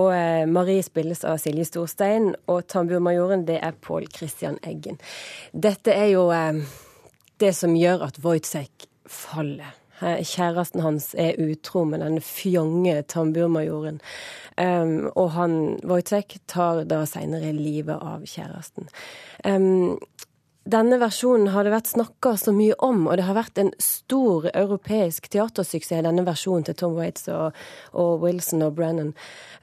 Og 0.00 0.08
eh, 0.16 0.46
Marie 0.48 0.84
spilles 0.84 1.20
av 1.28 1.36
Silje 1.42 1.66
Storstein, 1.68 2.32
og 2.48 2.64
tamburmajoren 2.72 3.44
det 3.48 3.58
er 3.60 3.76
Pål 3.84 4.08
Christian 4.16 4.56
Eggen. 4.64 4.96
Dette 5.52 5.92
er 5.92 6.08
jo 6.14 6.30
eh, 6.32 6.64
det 7.40 7.52
som 7.56 7.76
gjør 7.76 8.08
at 8.08 8.22
Wojtek 8.24 8.88
faller. 9.04 9.79
Kjæresten 10.00 10.82
hans 10.84 11.12
er 11.18 11.38
utro 11.40 11.84
med 11.84 12.02
denne 12.04 12.22
fjonge 12.24 13.02
tamburmajoren. 13.08 14.00
Um, 14.60 15.10
og 15.16 15.30
han, 15.36 15.54
Wojtek, 15.88 16.38
tar 16.50 16.82
da 16.88 17.04
seinere 17.08 17.52
livet 17.56 17.96
av 17.96 18.26
kjæresten. 18.28 18.90
Um, 19.44 19.98
denne 20.68 20.98
versjonen 21.00 21.48
har 21.54 21.64
det 21.64 21.72
vært 21.72 21.88
snakka 21.88 22.34
så 22.36 22.52
mye 22.52 22.74
om, 22.84 23.06
og 23.08 23.16
det 23.16 23.24
har 23.24 23.38
vært 23.38 23.58
en 23.62 23.70
stor 23.80 24.50
europeisk 24.52 25.30
teatersuksess, 25.32 26.02
denne 26.04 26.24
versjonen 26.26 26.66
til 26.68 26.76
Tom 26.76 26.98
Waits 26.98 27.30
og, 27.32 27.56
og 27.96 28.20
Wilson 28.20 28.66
og 28.66 28.74
Brennan. 28.76 29.14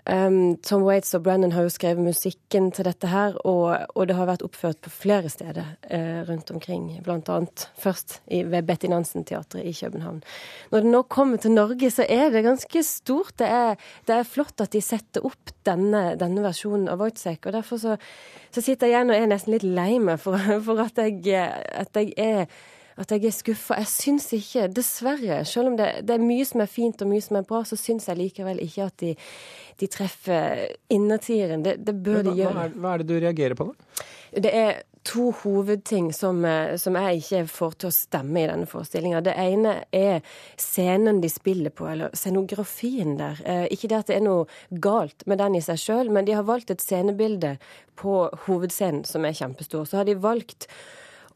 Um, 0.07 0.55
Tom 0.63 0.85
Waits 0.87 1.11
og 1.17 1.25
Brennan 1.25 1.51
har 1.51 1.65
jo 1.67 1.71
skrevet 1.73 2.01
musikken 2.03 2.69
til 2.71 2.87
dette 2.87 3.09
her, 3.11 3.35
og, 3.43 3.91
og 3.93 4.07
det 4.07 4.15
har 4.15 4.29
vært 4.29 4.45
oppført 4.45 4.79
på 4.85 4.91
flere 4.93 5.29
steder 5.29 5.65
eh, 5.83 6.21
rundt 6.27 6.49
omkring. 6.53 6.89
Annet 7.03 7.67
først 7.77 8.21
i, 8.31 8.41
ved 8.47 8.63
Betty 8.69 8.87
Nansen-teatret 8.87 9.67
i 9.67 9.75
København. 9.75 10.21
Når 10.71 10.85
det 10.85 10.93
nå 10.93 11.01
kommer 11.11 11.41
til 11.43 11.51
Norge, 11.51 11.91
så 11.91 12.07
er 12.07 12.31
det 12.31 12.45
ganske 12.47 12.83
stort. 12.87 13.35
Det 13.41 13.51
er, 13.51 13.75
det 14.07 14.15
er 14.15 14.29
flott 14.29 14.63
at 14.63 14.71
de 14.71 14.81
setter 14.81 15.27
opp 15.27 15.51
denne, 15.67 16.13
denne 16.19 16.43
versjonen 16.45 16.87
av 16.87 17.03
Wojciech. 17.03 17.43
Og 17.43 17.57
derfor 17.57 17.81
så, 17.81 17.97
så, 18.47 18.63
sitter 18.63 18.87
jeg 18.87 18.95
igjen 18.95 19.11
og 19.11 19.19
er 19.19 19.27
nesten 19.33 19.57
litt 19.57 19.67
lei 19.67 19.99
meg 19.99 20.21
for, 20.23 20.39
for 20.69 20.83
at, 20.85 20.86
jeg, 20.95 21.47
at 21.83 21.95
jeg 21.95 22.13
er 22.17 22.47
at 22.97 23.11
jeg 23.13 23.27
er 23.29 23.35
skuffa. 23.35 23.77
Jeg 23.77 23.89
syns 23.91 24.31
ikke, 24.33 24.67
dessverre, 24.73 25.43
selv 25.45 25.71
om 25.71 25.77
det, 25.77 25.89
det, 26.07 26.15
er 26.15 26.23
mye 26.23 26.45
som 26.49 26.63
er 26.63 26.71
fint 26.71 27.01
og 27.05 27.11
mye 27.11 27.21
som 27.21 27.37
er 27.37 27.45
bra, 27.45 27.61
så 27.67 27.77
syns 27.77 28.07
jeg 28.09 28.17
likevel 28.17 28.61
ikke 28.63 28.87
at 28.89 29.03
de, 29.03 29.11
de 29.77 29.89
treffer 29.93 30.63
innertieren. 30.93 31.65
Det, 31.65 31.77
det 31.85 31.93
bør 31.93 32.23
hva, 32.23 32.25
de 32.29 32.35
gjøre. 32.39 32.55
Hva 32.55 32.65
er, 32.65 32.77
hva 32.81 32.93
er 32.95 33.03
det 33.03 33.09
du 33.11 33.19
reagerer 33.21 33.57
på, 33.59 33.69
da? 33.69 34.07
Det 34.47 34.53
er 34.53 34.81
to 35.07 35.31
hovedting 35.43 36.13
som, 36.13 36.45
eh, 36.45 36.75
som, 36.75 36.95
jeg 36.95 37.21
ikke 37.21 37.41
får 37.47 37.75
til 37.79 37.89
å 37.89 37.95
stemme 37.95 38.41
i 38.41 38.49
denne 38.49 38.67
forestillinga. 38.67 39.21
Det 39.23 39.35
ene 39.39 39.73
er 39.95 40.19
scenen 40.59 41.21
de 41.23 41.29
spiller 41.31 41.71
på, 41.71 41.87
eller 41.87 42.11
scenografien 42.17 43.15
der. 43.19 43.39
Eh, 43.45 43.65
ikke 43.71 43.87
det 43.87 44.01
at 44.01 44.11
det 44.11 44.17
er 44.17 44.25
noe 44.27 44.47
galt 44.83 45.23
med 45.25 45.39
den 45.39 45.55
i 45.55 45.63
seg 45.63 45.79
sjøl, 45.79 46.11
men 46.11 46.27
de 46.27 46.35
har 46.35 46.47
valgt 46.47 46.73
et 46.73 46.83
scenebilde 46.83 47.55
på 47.95 48.27
hovedscenen 48.47 49.05
som 49.07 49.25
er 49.25 49.37
kjempestor. 49.37 49.87
Så 49.87 50.01
har 50.01 50.09
de 50.09 50.17
valgt 50.19 50.67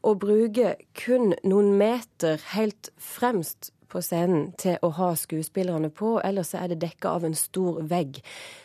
å 0.02 0.14
bruke 0.18 0.76
kun 0.98 1.32
noen 1.42 1.76
meter 1.78 2.42
helt 2.52 2.92
fremst 3.00 3.72
på 3.92 4.00
scenen 4.04 4.50
til 4.60 4.78
å 4.82 4.90
ha 4.96 5.12
skuespillerne 5.18 5.90
på, 5.92 6.16
ellers 6.24 6.54
er 6.56 6.72
det 6.72 6.80
dekka 6.82 7.12
av 7.18 7.26
en 7.28 7.36
stor 7.36 7.82
vegg. 7.90 8.22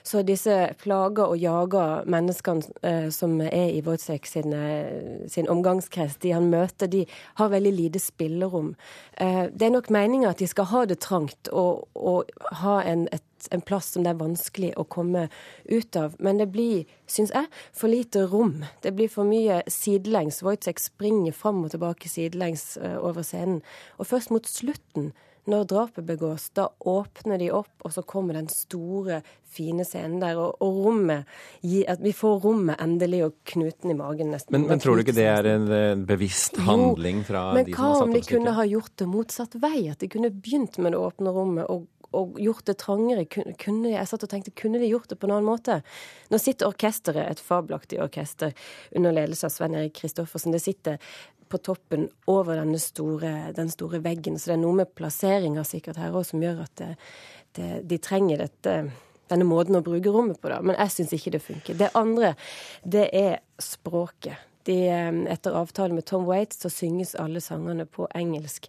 Så 0.08 0.24
disse 0.28 0.56
plaga 0.82 1.28
og 1.28 1.42
jaga 1.42 1.86
menneskene 2.08 2.88
eh, 2.88 3.10
som 3.14 3.36
er 3.44 3.74
i 3.76 3.84
Wojtek 3.86 4.28
sin, 4.30 4.56
eh, 4.56 5.28
sin 5.32 5.50
omgangskrets, 5.52 6.20
de 6.24 6.34
han 6.36 6.50
møter, 6.54 6.88
de 6.92 7.06
har 7.42 7.54
veldig 7.54 7.76
lite 7.76 8.02
spillerom. 8.04 8.74
Eh, 9.20 9.48
det 9.52 9.68
er 9.68 9.76
nok 9.76 9.92
meninga 9.94 10.32
at 10.32 10.44
de 10.44 10.48
skal 10.48 10.72
ha 10.72 10.86
det 10.88 11.02
trangt 11.04 11.52
og, 11.52 11.88
og 11.96 12.32
ha 12.64 12.80
en, 12.88 13.08
et 13.12 13.27
en 13.52 13.62
plass 13.62 13.92
som 13.94 14.06
det 14.06 14.14
er 14.14 14.20
vanskelig 14.22 14.74
å 14.80 14.88
komme 14.90 15.28
ut 15.70 16.00
av. 16.00 16.18
Men 16.24 16.42
det 16.42 16.50
blir, 16.54 16.88
syns 17.10 17.34
jeg, 17.36 17.50
for 17.76 17.92
lite 17.92 18.26
rom. 18.32 18.66
Det 18.84 18.96
blir 18.98 19.12
for 19.12 19.28
mye 19.30 19.62
sidelengs. 19.72 20.42
Wojtek 20.46 20.82
springer 20.82 21.36
fram 21.36 21.64
og 21.66 21.74
tilbake 21.76 22.10
sidelengs 22.12 22.76
over 22.82 23.26
scenen. 23.28 23.62
Og 23.98 24.10
først 24.10 24.34
mot 24.34 24.50
slutten, 24.50 25.12
når 25.48 25.64
drapet 25.64 26.04
begås, 26.04 26.50
da 26.60 26.68
åpner 26.80 27.40
de 27.40 27.48
opp, 27.56 27.72
og 27.88 27.94
så 27.96 28.02
kommer 28.04 28.36
den 28.36 28.50
store, 28.52 29.22
fine 29.48 29.86
scenen 29.88 30.20
der. 30.20 30.36
Og, 30.36 30.58
og 30.64 30.80
rommet 30.84 31.30
At 31.88 32.02
vi 32.04 32.12
får 32.12 32.42
rommet 32.44 32.82
endelig 32.84 33.22
og 33.30 33.38
knuten 33.54 33.94
i 33.94 33.96
magen 33.96 34.34
nesten. 34.36 34.52
Men, 34.58 34.68
men 34.68 34.84
tror 34.84 35.00
du 35.00 35.06
ikke 35.06 35.16
det 35.16 35.28
er 35.32 35.48
en 35.54 36.04
bevisst 36.08 36.60
handling 36.68 37.24
fra 37.28 37.54
jo, 37.56 37.64
de 37.64 37.72
som 37.72 37.86
har 37.86 37.96
satt 37.96 38.04
opp 38.04 38.04
stykket? 38.04 38.04
Men 38.04 38.04
hva 38.04 38.04
om 38.04 38.16
de 38.18 38.24
kunne 38.28 38.56
ha 38.58 38.66
gjort 38.68 38.96
det 39.00 39.08
motsatt 39.14 39.60
vei? 39.64 39.78
At 39.94 40.04
de 40.04 40.12
kunne 40.12 40.34
begynt 40.36 40.82
med 40.84 40.96
det 40.96 41.00
åpne 41.00 41.36
rommet 41.40 41.72
og 41.72 41.88
og 42.16 42.38
gjort 42.42 42.68
det 42.70 42.78
trangere. 42.82 43.26
Kunne, 43.28 43.94
jeg 43.94 44.10
satt 44.10 44.24
og 44.24 44.32
tenkte, 44.32 44.56
kunne 44.58 44.80
de 44.82 44.90
gjort 44.92 45.10
det 45.12 45.20
på 45.20 45.28
en 45.28 45.36
annen 45.36 45.50
måte? 45.50 45.82
Nå 46.32 46.40
sitter 46.42 46.70
orkesteret, 46.72 47.26
et 47.28 47.44
fabelaktig 47.44 48.00
orkester, 48.04 48.54
under 48.96 49.16
ledelse 49.16 49.50
av 49.50 49.56
Sven 49.56 49.76
Erik 49.76 49.98
Kristoffersen. 50.00 50.56
Det 50.56 50.64
sitter 50.64 51.02
på 51.48 51.58
toppen 51.64 52.08
over 52.28 52.60
store, 52.78 53.54
den 53.56 53.70
store 53.72 54.00
veggen, 54.04 54.40
så 54.40 54.52
det 54.52 54.58
er 54.58 54.64
noe 54.64 54.80
med 54.82 54.96
plasseringa 54.96 55.64
sikkert 55.64 56.00
her 56.02 56.16
òg 56.16 56.26
som 56.28 56.44
gjør 56.44 56.66
at 56.66 56.74
det, 56.82 56.90
det, 57.56 57.70
de 57.88 58.00
trenger 58.04 58.44
dette 58.44 58.78
denne 59.28 59.48
måten 59.48 59.76
å 59.76 59.84
bruke 59.84 60.12
rommet 60.12 60.40
på, 60.42 60.52
da. 60.52 60.60
Men 60.64 60.78
jeg 60.80 60.94
syns 60.94 61.16
ikke 61.16 61.34
det 61.36 61.44
funker. 61.44 61.80
Det 61.80 61.92
andre, 62.00 62.34
det 62.84 63.08
er 63.16 63.42
språket. 63.60 64.40
De, 64.68 64.76
etter 65.32 65.56
avtale 65.56 65.96
med 65.96 66.08
Tom 66.08 66.26
Waits 66.28 66.60
så 66.64 66.72
synges 66.72 67.16
alle 67.16 67.40
sangene 67.44 67.86
på 67.88 68.08
engelsk 68.16 68.68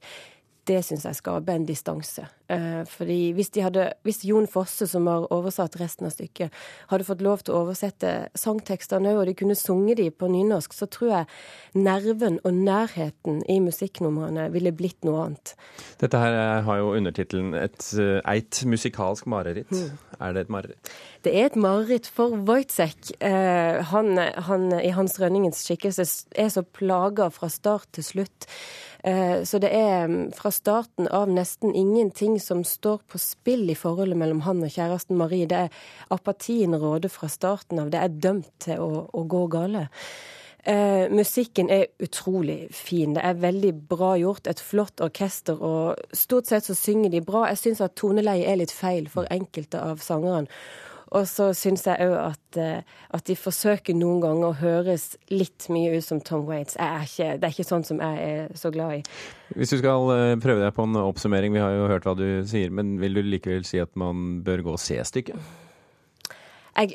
det 0.68 0.82
syns 0.86 1.06
jeg 1.08 1.16
skaper 1.18 1.56
en 1.56 1.66
distanse. 1.68 2.26
Eh, 2.48 2.84
fordi 2.88 3.32
hvis, 3.36 3.50
de 3.52 3.62
hadde, 3.64 3.84
hvis 4.08 4.22
Jon 4.24 4.46
Fosse, 4.48 4.86
som 4.88 5.06
har 5.10 5.26
oversatt 5.34 5.76
resten 5.80 6.08
av 6.08 6.14
stykket, 6.14 6.54
hadde 6.88 7.06
fått 7.08 7.24
lov 7.24 7.42
til 7.44 7.54
å 7.54 7.62
oversette 7.66 8.12
sangtekstene 8.38 9.12
òg, 9.12 9.20
og 9.20 9.28
de 9.28 9.36
kunne 9.36 9.56
sunget 9.58 10.00
de 10.00 10.08
på 10.08 10.30
nynorsk, 10.32 10.76
så 10.76 10.88
tror 10.88 11.12
jeg 11.12 11.82
nerven 11.88 12.40
og 12.48 12.56
nærheten 12.56 13.42
i 13.48 13.58
musikknumrene 13.64 14.48
ville 14.54 14.72
blitt 14.76 15.04
noe 15.08 15.26
annet. 15.26 15.54
Dette 16.00 16.22
her 16.22 16.38
eh, 16.38 16.64
har 16.68 16.80
jo 16.80 16.94
undertittelen 16.96 17.52
et 17.58 17.90
eh, 18.00 18.18
eit 18.24 18.62
musikalsk 18.64 19.28
mareritt. 19.28 19.72
Mm. 19.72 20.16
Er 20.18 20.34
det 20.34 20.46
et 20.46 20.52
mareritt? 20.56 20.92
Det 21.26 21.34
er 21.36 21.50
et 21.50 21.58
mareritt 21.58 22.08
for 22.10 22.32
Wojciech. 22.48 23.12
Han, 23.90 24.18
han, 24.48 24.68
i 24.78 24.92
Hans 24.94 25.18
Rønningens 25.20 25.64
skikkelse 25.66 26.06
er 26.38 26.50
så 26.54 26.62
plaga 26.62 27.28
fra 27.34 27.50
start 27.52 27.90
til 27.98 28.06
slutt. 28.06 28.46
Så 29.48 29.60
det 29.62 29.68
er 29.72 30.08
mm, 30.10 30.32
fra 30.36 30.50
starten 30.52 31.06
av 31.14 31.30
nesten 31.30 31.74
ingenting 31.76 32.38
som 32.42 32.64
står 32.66 32.98
på 33.08 33.20
spill 33.22 33.68
i 33.70 33.76
forholdet 33.78 34.18
mellom 34.18 34.42
han 34.46 34.64
og 34.66 34.72
kjæresten 34.74 35.16
Marie. 35.20 35.46
Det 35.48 35.60
er 35.66 35.84
apatien 36.14 36.74
råder 36.76 37.12
fra 37.12 37.30
starten 37.32 37.78
av. 37.82 37.92
Det 37.94 38.00
er 38.02 38.18
dømt 38.26 38.50
til 38.64 38.82
å, 38.82 39.06
å 39.12 39.24
gå 39.28 39.44
gale. 39.54 39.86
Eh, 40.68 41.10
musikken 41.10 41.70
er 41.70 41.86
utrolig 41.98 42.74
fin. 42.74 43.14
Det 43.14 43.22
er 43.24 43.38
veldig 43.40 43.70
bra 43.88 44.10
gjort. 44.20 44.46
Et 44.46 44.60
flott 44.60 45.00
orkester, 45.00 45.62
og 45.62 45.96
stort 46.12 46.50
sett 46.50 46.66
så 46.66 46.74
synger 46.76 47.14
de 47.14 47.22
bra. 47.24 47.46
Jeg 47.48 47.62
syns 47.62 47.80
at 47.80 47.94
toneleiet 47.96 48.50
er 48.50 48.60
litt 48.60 48.74
feil 48.74 49.08
for 49.08 49.30
enkelte 49.32 49.80
av 49.80 50.02
sangerne. 50.04 50.50
Og 51.16 51.24
så 51.28 51.50
syns 51.56 51.86
jeg 51.88 52.04
òg 52.04 52.16
at, 52.20 52.58
eh, 52.60 52.96
at, 53.16 53.24
de 53.28 53.36
forsøker 53.38 53.96
noen 53.96 54.20
ganger 54.24 54.48
å 54.48 54.56
høres 54.58 55.10
litt 55.32 55.68
mye 55.72 55.94
ut 55.96 56.04
som 56.04 56.20
Tom 56.24 56.44
Waits. 56.48 56.76
Er 56.76 57.06
ikke, 57.06 57.30
det 57.38 57.48
er 57.48 57.54
ikke 57.54 57.68
sånn 57.68 57.86
som 57.88 58.02
jeg 58.04 58.26
er 58.26 58.58
så 58.58 58.72
glad 58.74 58.98
i. 58.98 59.00
Hvis 59.56 59.72
du 59.72 59.78
skal 59.80 60.12
eh, 60.14 60.34
prøve 60.42 60.64
deg 60.64 60.74
på 60.76 60.84
en 60.84 60.98
oppsummering, 61.00 61.54
vi 61.56 61.64
har 61.64 61.72
jo 61.76 61.88
hørt 61.88 62.08
hva 62.08 62.16
du 62.18 62.26
sier, 62.48 62.74
men 62.74 62.98
vil 63.00 63.16
du 63.16 63.24
likevel 63.24 63.64
si 63.68 63.80
at 63.80 63.94
man 63.98 64.42
bør 64.44 64.66
gå 64.66 64.76
og 64.76 64.82
se 64.82 65.00
stykket? 65.08 65.40
Jeg, 66.78 66.94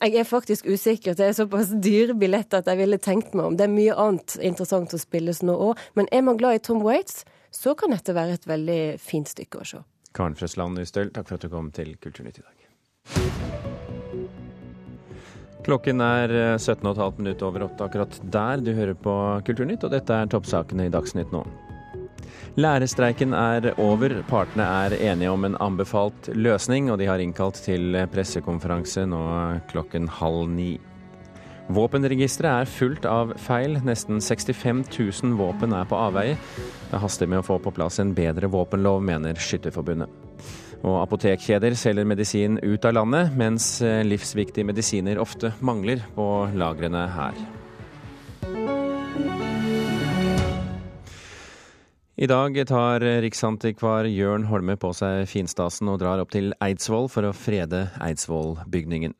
jeg, 0.00 0.14
er 0.18 0.26
faktisk 0.26 0.66
usikker. 0.66 1.14
Det 1.14 1.28
er 1.28 1.36
såpass 1.36 1.68
dyre 1.84 2.16
billetter 2.18 2.64
at 2.64 2.70
jeg 2.70 2.80
ville 2.80 2.98
tenkt 2.98 3.36
meg 3.36 3.46
om. 3.46 3.58
Det 3.58 3.68
er 3.68 3.70
mye 3.70 3.94
annet 3.94 4.34
interessant 4.42 4.96
å 4.96 4.98
spilles 4.98 5.44
nå 5.46 5.54
òg. 5.68 5.78
Men 5.94 6.10
er 6.10 6.24
man 6.26 6.40
glad 6.40 6.58
i 6.58 6.64
Tom 6.66 6.82
Waits, 6.82 7.22
så 7.54 7.76
kan 7.78 7.94
dette 7.94 8.16
være 8.16 8.40
et 8.40 8.50
veldig 8.50 8.82
fint 9.02 9.30
stykke 9.30 9.62
å 9.62 9.68
se. 9.74 9.84
Karen 10.16 10.34
Frøsland 10.34 10.82
Ystøl, 10.82 11.12
takk 11.14 11.30
for 11.30 11.38
at 11.38 11.46
du 11.46 11.52
kom 11.52 11.70
til 11.74 11.94
Kulturnytt 12.02 12.42
i 12.42 12.46
dag. 12.46 12.59
Klokken 15.70 16.00
er 16.02 16.32
17,5 16.58 16.98
eh, 16.98 17.12
minutter 17.16 17.46
over 17.46 17.62
åtte 17.68 17.84
akkurat 17.84 18.16
der. 18.34 18.58
Du 18.58 18.72
hører 18.74 18.96
på 18.98 19.12
Kulturnytt, 19.46 19.84
og 19.86 19.92
dette 19.94 20.16
er 20.16 20.30
toppsakene 20.30 20.88
i 20.88 20.90
Dagsnytt 20.90 21.30
nå. 21.30 21.44
Lærerstreiken 22.58 23.36
er 23.38 23.68
over. 23.78 24.16
Partene 24.26 24.66
er 24.66 24.96
enige 25.12 25.30
om 25.30 25.46
en 25.46 25.54
anbefalt 25.62 26.32
løsning, 26.34 26.90
og 26.90 26.98
de 26.98 27.06
har 27.06 27.22
innkalt 27.22 27.60
til 27.62 27.94
pressekonferanse 28.10 29.04
nå 29.12 29.20
klokken 29.70 30.10
halv 30.18 30.48
ni. 30.50 30.72
Våpenregisteret 31.70 32.64
er 32.64 32.72
fullt 32.72 33.06
av 33.06 33.36
feil. 33.38 33.78
Nesten 33.86 34.18
65 34.18 34.82
000 34.90 35.38
våpen 35.38 35.76
er 35.76 35.86
på 35.86 36.02
avveie. 36.02 36.34
Det 36.90 36.98
haster 36.98 37.30
med 37.30 37.44
å 37.44 37.46
få 37.46 37.60
på 37.62 37.76
plass 37.78 38.02
en 38.02 38.10
bedre 38.16 38.50
våpenlov, 38.50 39.04
mener 39.06 39.38
Skytterforbundet. 39.38 40.19
Og 40.80 40.96
apotekkjeder 41.02 41.76
selger 41.76 42.08
medisin 42.08 42.58
ut 42.62 42.84
av 42.88 42.96
landet, 42.96 43.34
mens 43.36 43.72
eh, 43.84 44.00
livsviktige 44.06 44.66
medisiner 44.68 45.20
ofte 45.20 45.52
mangler 45.60 46.04
på 46.16 46.26
lagrene 46.56 47.06
her. 47.16 47.40
I 52.20 52.26
dag 52.28 52.56
tar 52.68 53.00
riksantikvar 53.24 54.04
Jørn 54.04 54.42
Holme 54.50 54.74
på 54.76 54.90
seg 54.92 55.22
finstasen 55.30 55.88
og 55.88 56.02
drar 56.02 56.20
opp 56.20 56.34
til 56.34 56.50
Eidsvoll 56.60 57.08
for 57.08 57.24
å 57.24 57.32
frede 57.32 57.86
Eidsvollbygningen. 57.96 59.14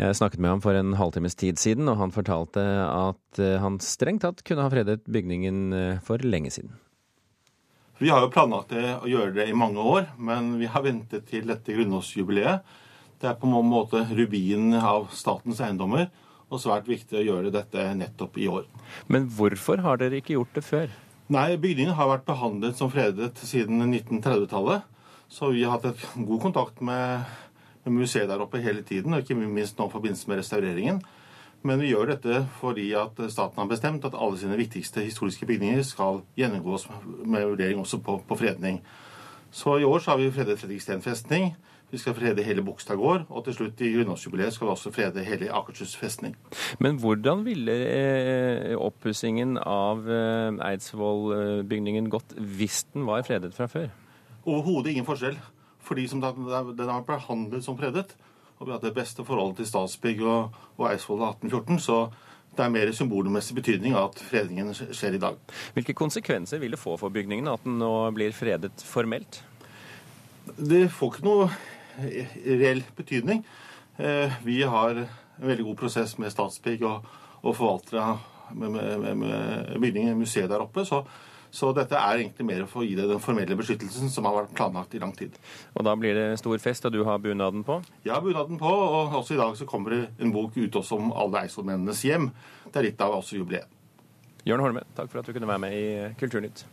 Jeg 0.00 0.16
snakket 0.18 0.42
med 0.42 0.50
ham 0.50 0.62
for 0.64 0.74
en 0.74 0.96
halvtimes 0.98 1.38
tid 1.38 1.60
siden, 1.62 1.86
og 1.92 2.00
han 2.00 2.14
fortalte 2.14 2.64
at 2.88 3.38
eh, 3.38 3.60
han 3.62 3.78
strengt 3.78 4.24
tatt 4.26 4.42
kunne 4.42 4.66
ha 4.66 4.72
fredet 4.72 5.04
bygningen 5.06 5.60
eh, 5.76 6.00
for 6.02 6.24
lenge 6.26 6.50
siden. 6.50 6.74
Vi 8.02 8.10
har 8.10 8.24
jo 8.24 8.32
planlagt 8.34 8.72
det 8.74 8.96
å 8.98 9.06
gjøre 9.06 9.30
det 9.36 9.44
i 9.46 9.54
mange 9.54 9.78
år, 9.78 10.08
men 10.18 10.56
vi 10.58 10.66
har 10.66 10.82
ventet 10.82 11.28
til 11.30 11.44
dette 11.46 11.70
grunnlovsjubileet. 11.70 12.64
Det 13.22 13.28
er 13.30 13.36
på 13.38 13.46
en 13.46 13.68
måte 13.70 14.00
rubinen 14.08 14.74
av 14.74 15.04
statens 15.14 15.60
eiendommer, 15.62 16.08
og 16.50 16.58
svært 16.58 16.90
viktig 16.90 17.20
å 17.20 17.22
gjøre 17.22 17.52
dette 17.54 17.84
nettopp 17.94 18.40
i 18.42 18.48
år. 18.50 18.66
Men 19.06 19.28
hvorfor 19.30 19.84
har 19.86 20.02
dere 20.02 20.18
ikke 20.18 20.34
gjort 20.34 20.58
det 20.58 20.64
før? 20.66 20.90
Nei, 21.30 21.54
bygningen 21.62 21.94
har 21.94 22.10
vært 22.10 22.26
behandlet 22.26 22.80
som 22.80 22.90
fredet 22.90 23.38
siden 23.38 23.86
1930-tallet. 23.86 24.82
Så 25.30 25.52
vi 25.54 25.62
har 25.62 25.76
hatt 25.76 25.92
et 25.92 26.02
god 26.16 26.42
kontakt 26.48 26.82
med, 26.82 27.22
med 27.86 28.00
museet 28.02 28.26
der 28.26 28.42
oppe 28.42 28.64
hele 28.66 28.82
tiden, 28.82 29.14
og 29.14 29.22
ikke 29.22 29.38
minst 29.38 29.78
nå 29.78 29.86
i 29.86 29.94
forbindelse 29.94 30.26
med 30.26 30.42
restaureringen. 30.42 30.98
Men 31.62 31.82
vi 31.82 31.92
gjør 31.92 32.10
dette 32.14 32.42
fordi 32.58 32.88
at 32.98 33.18
staten 33.30 33.60
har 33.60 33.70
bestemt 33.70 34.04
at 34.08 34.16
alle 34.18 34.38
sine 34.40 34.58
viktigste 34.58 35.04
historiske 35.04 35.46
bygninger 35.46 35.84
skal 35.86 36.22
gjennomgås 36.38 36.88
med 37.24 37.46
vurdering 37.52 37.82
også 37.82 38.00
på, 38.02 38.18
på 38.28 38.38
fredning. 38.38 38.80
Så 39.52 39.76
i 39.78 39.84
år 39.84 40.00
så 40.00 40.10
har 40.14 40.18
vi 40.18 40.30
fredet 40.32 40.58
Fredriksten 40.58 41.02
festning. 41.04 41.52
Vi 41.92 41.98
skal 42.00 42.14
frede 42.16 42.42
hele 42.42 42.62
Bogstad 42.64 42.96
gård, 42.96 43.26
og 43.28 43.44
til 43.44 43.52
slutt 43.52 43.80
i 43.84 43.90
grunnlovsjubileet 43.92 44.54
skal 44.54 44.64
vi 44.66 44.72
også 44.72 44.90
frede 44.94 45.24
hele 45.26 45.50
Akershus 45.52 45.92
festning. 46.00 46.32
Men 46.80 46.96
hvordan 46.96 47.44
ville 47.44 47.74
eh, 47.84 48.72
oppussingen 48.80 49.58
av 49.60 50.08
eh, 50.08 50.56
Eidsvollbygningen 50.70 52.08
gått 52.08 52.32
hvis 52.38 52.86
den 52.94 53.04
var 53.04 53.26
fredet 53.28 53.52
fra 53.52 53.68
før? 53.68 53.90
Overhodet 54.46 54.94
ingen 54.94 55.06
forskjell. 55.06 55.36
Fordi 55.82 56.06
som 56.08 56.22
den 56.22 56.48
har 56.48 56.72
vært 56.72 57.06
behandlet 57.10 57.64
som 57.66 57.76
fredet, 57.76 58.16
og 58.62 58.68
vi 58.68 58.74
hadde 58.76 58.86
det 58.86 58.94
beste 58.94 59.24
forholdet 59.26 59.58
til 59.58 59.66
Statsbygg 59.66 60.20
og, 60.22 60.58
og 60.78 60.84
Eidsvoll 60.92 61.24
1814, 61.26 61.80
så 61.82 61.96
det 62.54 62.62
er 62.62 62.70
mer 62.70 62.92
symbolmessig 62.94 63.56
betydning 63.56 63.96
at 63.98 64.20
fredningen 64.22 64.70
skjer 64.76 65.16
i 65.16 65.20
dag. 65.22 65.38
Hvilke 65.74 65.96
konsekvenser 65.98 66.60
vil 66.62 66.76
det 66.76 66.78
få 66.78 66.94
for 67.00 67.10
bygningen 67.10 67.50
at 67.50 67.64
den 67.66 67.80
nå 67.80 67.90
blir 68.14 68.34
fredet 68.36 68.84
formelt? 68.86 69.40
Det 70.54 70.84
får 70.94 71.16
ikke 71.16 71.26
noe 71.26 71.48
reell 72.62 72.84
betydning. 72.94 73.42
Eh, 73.98 74.38
vi 74.46 74.60
har 74.62 75.02
en 75.02 75.48
veldig 75.48 75.66
god 75.72 75.80
prosess 75.82 76.14
med 76.22 76.30
Statsbygg 76.30 76.86
og, 76.86 77.10
og 77.42 77.56
forvaltere 77.58 78.14
med, 78.54 78.78
med, 78.78 79.16
med 79.24 79.76
bygningen, 79.82 80.20
museet 80.22 80.50
der 80.52 80.62
oppe. 80.62 80.86
Så, 80.86 81.02
så, 81.52 81.68
dette 81.76 81.98
er 81.98 82.22
egentlig 82.22 82.46
mer 82.48 82.62
for 82.70 82.80
å 82.80 82.86
gi 82.86 82.94
det 82.96 83.04
den 83.10 83.20
formelle 83.20 83.56
beskyttelsen 83.58 84.08
som 84.12 84.24
har 84.24 84.38
vært 84.38 84.54
planlagt 84.56 84.94
i 84.96 85.00
lang 85.02 85.12
tid. 85.16 85.36
Og 85.76 85.84
da 85.84 85.92
blir 86.00 86.16
det 86.16 86.26
stor 86.40 86.56
fest, 86.64 86.86
og 86.88 86.94
du 86.94 87.02
har 87.04 87.20
bunaden 87.20 87.60
på? 87.66 87.76
Ja, 88.08 88.22
bunaden 88.24 88.60
på, 88.60 88.72
og 88.72 89.18
også 89.20 89.36
i 89.36 89.40
dag 89.42 89.52
så 89.60 89.68
kommer 89.68 89.92
det 89.92 90.02
en 90.24 90.32
bok 90.32 90.56
ut 90.56 90.80
også 90.80 90.96
om 90.96 91.12
alle 91.12 91.44
eidsvollmennenes 91.44 92.04
hjem. 92.08 92.30
Det 92.70 92.80
er 92.80 92.88
litt 92.88 93.04
av 93.04 93.18
også 93.20 93.36
jubileet. 93.36 93.68
Jørn 94.48 94.64
Holme, 94.64 94.86
takk 94.96 95.12
for 95.12 95.20
at 95.20 95.28
du 95.28 95.36
kunne 95.36 95.50
være 95.50 95.62
med 95.68 95.76
i 95.76 95.84
Kulturnytt. 96.18 96.64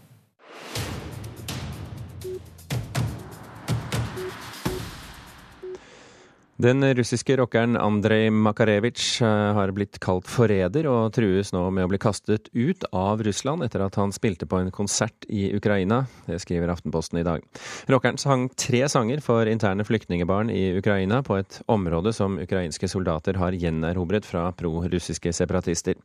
Den 6.59 6.83
russiske 6.93 7.37
rockeren 7.39 7.77
Andrej 7.79 8.25
Makarevitsj 8.35 9.21
eh, 9.23 9.29
har 9.55 9.71
blitt 9.71 9.95
kalt 10.03 10.27
forræder, 10.27 10.89
og 10.91 11.13
trues 11.15 11.53
nå 11.55 11.61
med 11.71 11.85
å 11.87 11.91
bli 11.93 11.99
kastet 12.03 12.49
ut 12.51 12.83
av 12.91 13.23
Russland 13.23 13.63
etter 13.63 13.85
at 13.85 13.95
han 13.95 14.11
spilte 14.11 14.43
på 14.43 14.59
en 14.59 14.71
konsert 14.75 15.23
i 15.31 15.45
Ukraina. 15.55 16.01
Det 16.27 16.41
skriver 16.43 16.73
Aftenposten 16.73 17.21
i 17.21 17.23
dag. 17.23 17.45
Rockeren 17.87 18.19
sang 18.19 18.49
tre 18.59 18.83
sanger 18.91 19.23
for 19.23 19.47
interne 19.47 19.87
flyktningebarn 19.87 20.51
i 20.51 20.73
Ukraina, 20.81 21.21
på 21.23 21.39
et 21.39 21.61
område 21.71 22.11
som 22.11 22.35
ukrainske 22.43 22.91
soldater 22.91 23.39
har 23.39 23.55
gjenerobret 23.55 24.27
fra 24.27 24.49
pro-russiske 24.51 25.31
separatister. 25.39 25.95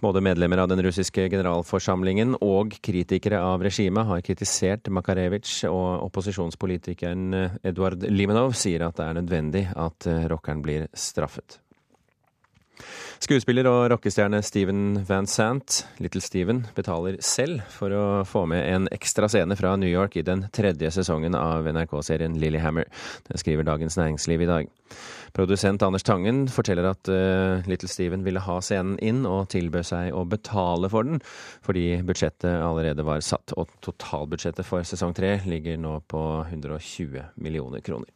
Både 0.00 0.22
medlemmer 0.24 0.62
av 0.62 0.68
den 0.70 0.80
russiske 0.82 1.26
generalforsamlingen 1.28 2.38
og 2.40 2.72
kritikere 2.80 3.42
av 3.44 3.60
regimet 3.64 4.08
har 4.08 4.22
kritisert 4.24 4.88
Makarevitsj, 4.88 5.66
og 5.68 6.06
opposisjonspolitikeren 6.08 7.58
Eduard 7.62 8.06
Limenov 8.08 8.56
sier 8.56 8.86
at 8.86 8.96
det 8.96 9.08
er 9.08 9.18
nødvendig 9.20 9.66
at 9.76 10.08
rockeren 10.32 10.64
blir 10.64 10.88
straffet. 10.96 11.60
Skuespiller 13.20 13.68
og 13.68 13.90
rockestjerne 13.92 14.40
Steven 14.44 15.02
Van 15.08 15.28
Sant, 15.28 15.82
Little 16.00 16.22
Steven, 16.24 16.62
betaler 16.76 17.18
selv 17.24 17.60
for 17.74 17.92
å 17.92 18.04
få 18.28 18.46
med 18.50 18.64
en 18.64 18.88
ekstra 18.94 19.28
scene 19.30 19.56
fra 19.58 19.74
New 19.80 19.90
York 19.90 20.16
i 20.16 20.24
den 20.26 20.46
tredje 20.56 20.90
sesongen 20.96 21.36
av 21.36 21.68
NRK-serien 21.68 22.38
Lillyhammer. 22.40 22.88
Det 23.28 23.40
skriver 23.42 23.68
Dagens 23.68 23.98
Næringsliv 24.00 24.46
i 24.46 24.48
dag. 24.50 24.70
Produsent 25.36 25.82
Anders 25.86 26.02
Tangen 26.02 26.46
forteller 26.50 26.88
at 26.90 27.10
uh, 27.12 27.66
Little 27.70 27.90
Steven 27.90 28.24
ville 28.26 28.42
ha 28.42 28.56
scenen 28.64 28.96
inn, 29.04 29.22
og 29.28 29.50
tilbød 29.52 29.86
seg 29.92 30.16
å 30.16 30.24
betale 30.28 30.90
for 30.90 31.06
den, 31.06 31.20
fordi 31.66 32.00
budsjettet 32.06 32.64
allerede 32.64 33.06
var 33.06 33.22
satt. 33.24 33.54
Og 33.60 33.70
totalbudsjettet 33.84 34.66
for 34.66 34.86
sesong 34.86 35.14
tre 35.16 35.36
ligger 35.46 35.78
nå 35.80 36.00
på 36.10 36.24
120 36.48 37.36
millioner 37.36 37.84
kroner. 37.84 38.10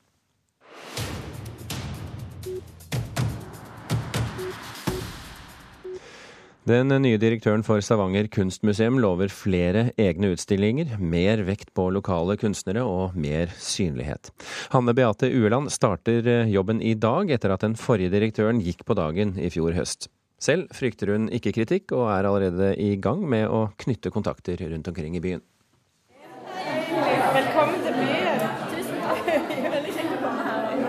Den 6.64 6.88
nye 6.88 7.18
direktøren 7.20 7.60
for 7.60 7.82
Stavanger 7.84 8.24
kunstmuseum 8.32 8.96
lover 9.02 9.28
flere 9.28 9.90
egne 10.00 10.30
utstillinger, 10.32 10.94
mer 10.96 11.42
vekt 11.44 11.74
på 11.76 11.90
lokale 11.92 12.38
kunstnere 12.40 12.80
og 12.88 13.18
mer 13.20 13.52
synlighet. 13.60 14.30
Hanne 14.72 14.94
Beate 14.96 15.28
Ueland 15.28 15.68
starter 15.74 16.24
eh, 16.24 16.48
jobben 16.48 16.80
i 16.80 16.94
dag, 16.96 17.28
etter 17.36 17.52
at 17.52 17.66
den 17.66 17.76
forrige 17.76 18.14
direktøren 18.14 18.62
gikk 18.64 18.86
på 18.88 18.96
dagen 18.96 19.34
i 19.36 19.50
fjor 19.52 19.76
høst. 19.76 20.08
Selv 20.40 20.72
frykter 20.72 21.12
hun 21.12 21.28
ikke 21.28 21.52
kritikk, 21.52 21.92
og 21.92 22.08
er 22.14 22.30
allerede 22.30 22.70
i 22.80 22.94
gang 22.96 23.20
med 23.28 23.44
å 23.44 23.66
knytte 23.84 24.08
kontakter 24.14 24.64
rundt 24.64 24.88
omkring 24.88 25.18
i 25.20 25.22
byen. 25.24 25.44
Velkommen 27.36 27.84
til 27.84 28.00
byen. 28.00 28.48
Tusen 28.72 29.04
takk. 29.04 29.28
Veldig 29.68 29.98
kjekt 29.98 30.16
å 30.16 30.22
komme 30.24 30.48
her. 30.48 30.80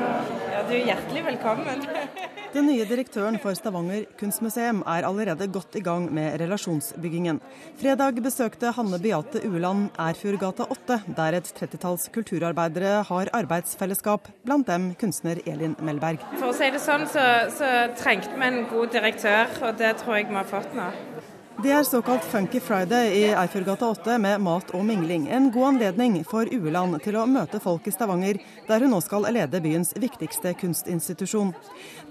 Ja, 0.55 0.63
du 0.63 0.73
er 0.79 0.87
hjertelig 0.93 1.25
velkommen. 1.33 2.24
Den 2.55 2.69
nye 2.71 2.85
direktøren 2.87 3.35
for 3.43 3.51
Stavanger 3.57 4.05
kunstmuseum 4.15 4.77
er 4.87 5.03
allerede 5.03 5.43
godt 5.51 5.73
i 5.75 5.81
gang 5.83 6.05
med 6.15 6.37
relasjonsbyggingen. 6.39 7.41
Fredag 7.81 8.21
besøkte 8.23 8.71
Hanne 8.77 8.95
Beate 9.03 9.41
Ueland 9.43 9.89
Erfjordgata 9.99 10.63
8, 10.71 11.01
der 11.17 11.35
et 11.41 11.49
trettitalls 11.57 12.07
kulturarbeidere 12.15 13.01
har 13.09 13.33
arbeidsfellesskap, 13.41 14.29
blant 14.47 14.71
dem 14.71 14.93
kunstner 15.01 15.43
Elin 15.43 15.75
Melberg. 15.83 16.23
For 16.37 16.53
å 16.53 16.55
si 16.55 16.71
det 16.71 16.79
sånn, 16.79 17.03
så, 17.11 17.25
så 17.57 17.73
trengte 17.99 18.39
vi 18.39 18.47
en 18.47 18.63
god 18.71 18.95
direktør, 18.95 19.51
og 19.59 19.75
det 19.83 19.91
tror 19.99 20.21
jeg 20.21 20.31
vi 20.31 20.39
har 20.39 20.47
fått 20.55 20.79
nå. 20.79 20.87
Det 21.63 21.71
er 21.71 21.83
såkalt 21.83 22.23
Funky 22.23 22.59
Friday 22.59 23.11
i 23.15 23.21
Eifjordgata 23.31 23.87
8 23.87 24.17
med 24.19 24.41
mat 24.43 24.71
og 24.75 24.81
mingling. 24.85 25.29
En 25.31 25.47
god 25.51 25.67
anledning 25.67 26.17
for 26.27 26.49
Ueland 26.51 26.97
til 27.03 27.15
å 27.15 27.23
møte 27.31 27.61
folk 27.63 27.87
i 27.87 27.93
Stavanger, 27.95 28.41
der 28.67 28.83
hun 28.83 28.91
nå 28.91 28.99
skal 29.01 29.23
lede 29.31 29.61
byens 29.63 29.93
viktigste 29.95 30.51
kunstinstitusjon. 30.59 31.53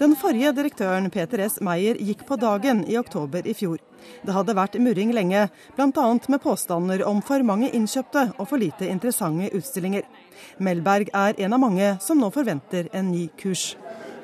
Den 0.01 0.17
forrige 0.17 0.55
direktøren, 0.57 1.11
Peter 1.13 1.45
S. 1.45 1.61
Meyer, 1.61 2.01
gikk 2.01 2.25
på 2.27 2.41
dagen 2.41 2.87
i 2.89 2.97
oktober 2.97 3.45
i 3.45 3.53
fjor. 3.55 3.85
Det 4.25 4.33
hadde 4.33 4.57
vært 4.57 4.81
murring 4.81 5.13
lenge, 5.13 5.47
bl.a. 5.77 6.09
med 6.29 6.43
påstander 6.43 7.05
om 7.05 7.21
for 7.23 7.45
mange 7.45 7.69
innkjøpte 7.77 8.31
og 8.39 8.49
for 8.49 8.65
lite 8.65 8.89
interessante 8.89 9.53
utstillinger. 9.53 10.09
Melberg 10.57 11.13
er 11.13 11.37
en 11.45 11.53
av 11.53 11.61
mange 11.61 11.95
som 12.01 12.17
nå 12.17 12.33
forventer 12.33 12.89
en 12.97 13.13
ny 13.13 13.29
kurs. 13.37 13.75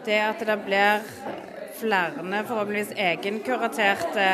Det 0.08 0.16
at 0.16 0.40
det 0.48 0.62
blir 0.64 1.04
flere 1.80 2.44
forhåpentligvis 2.48 2.94
egenkuraterte 2.96 4.26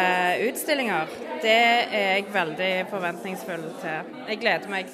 utstillinger. 0.49 1.11
Det 1.43 1.57
er 1.57 2.15
jeg 2.17 2.31
veldig 2.35 2.71
forventningsfull 2.91 3.67
til. 3.83 4.15
Jeg 4.29 4.41
gleder 4.43 4.73
meg. 4.73 4.91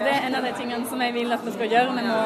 Det 0.00 0.08
er 0.08 0.26
en 0.26 0.36
av 0.38 0.44
de 0.44 0.52
tingene 0.56 0.88
som 0.88 1.00
jeg 1.04 1.12
vil 1.14 1.32
at 1.34 1.42
vi 1.44 1.52
skal 1.54 1.72
gjøre. 1.74 1.96
Vi 1.96 2.04
må 2.06 2.20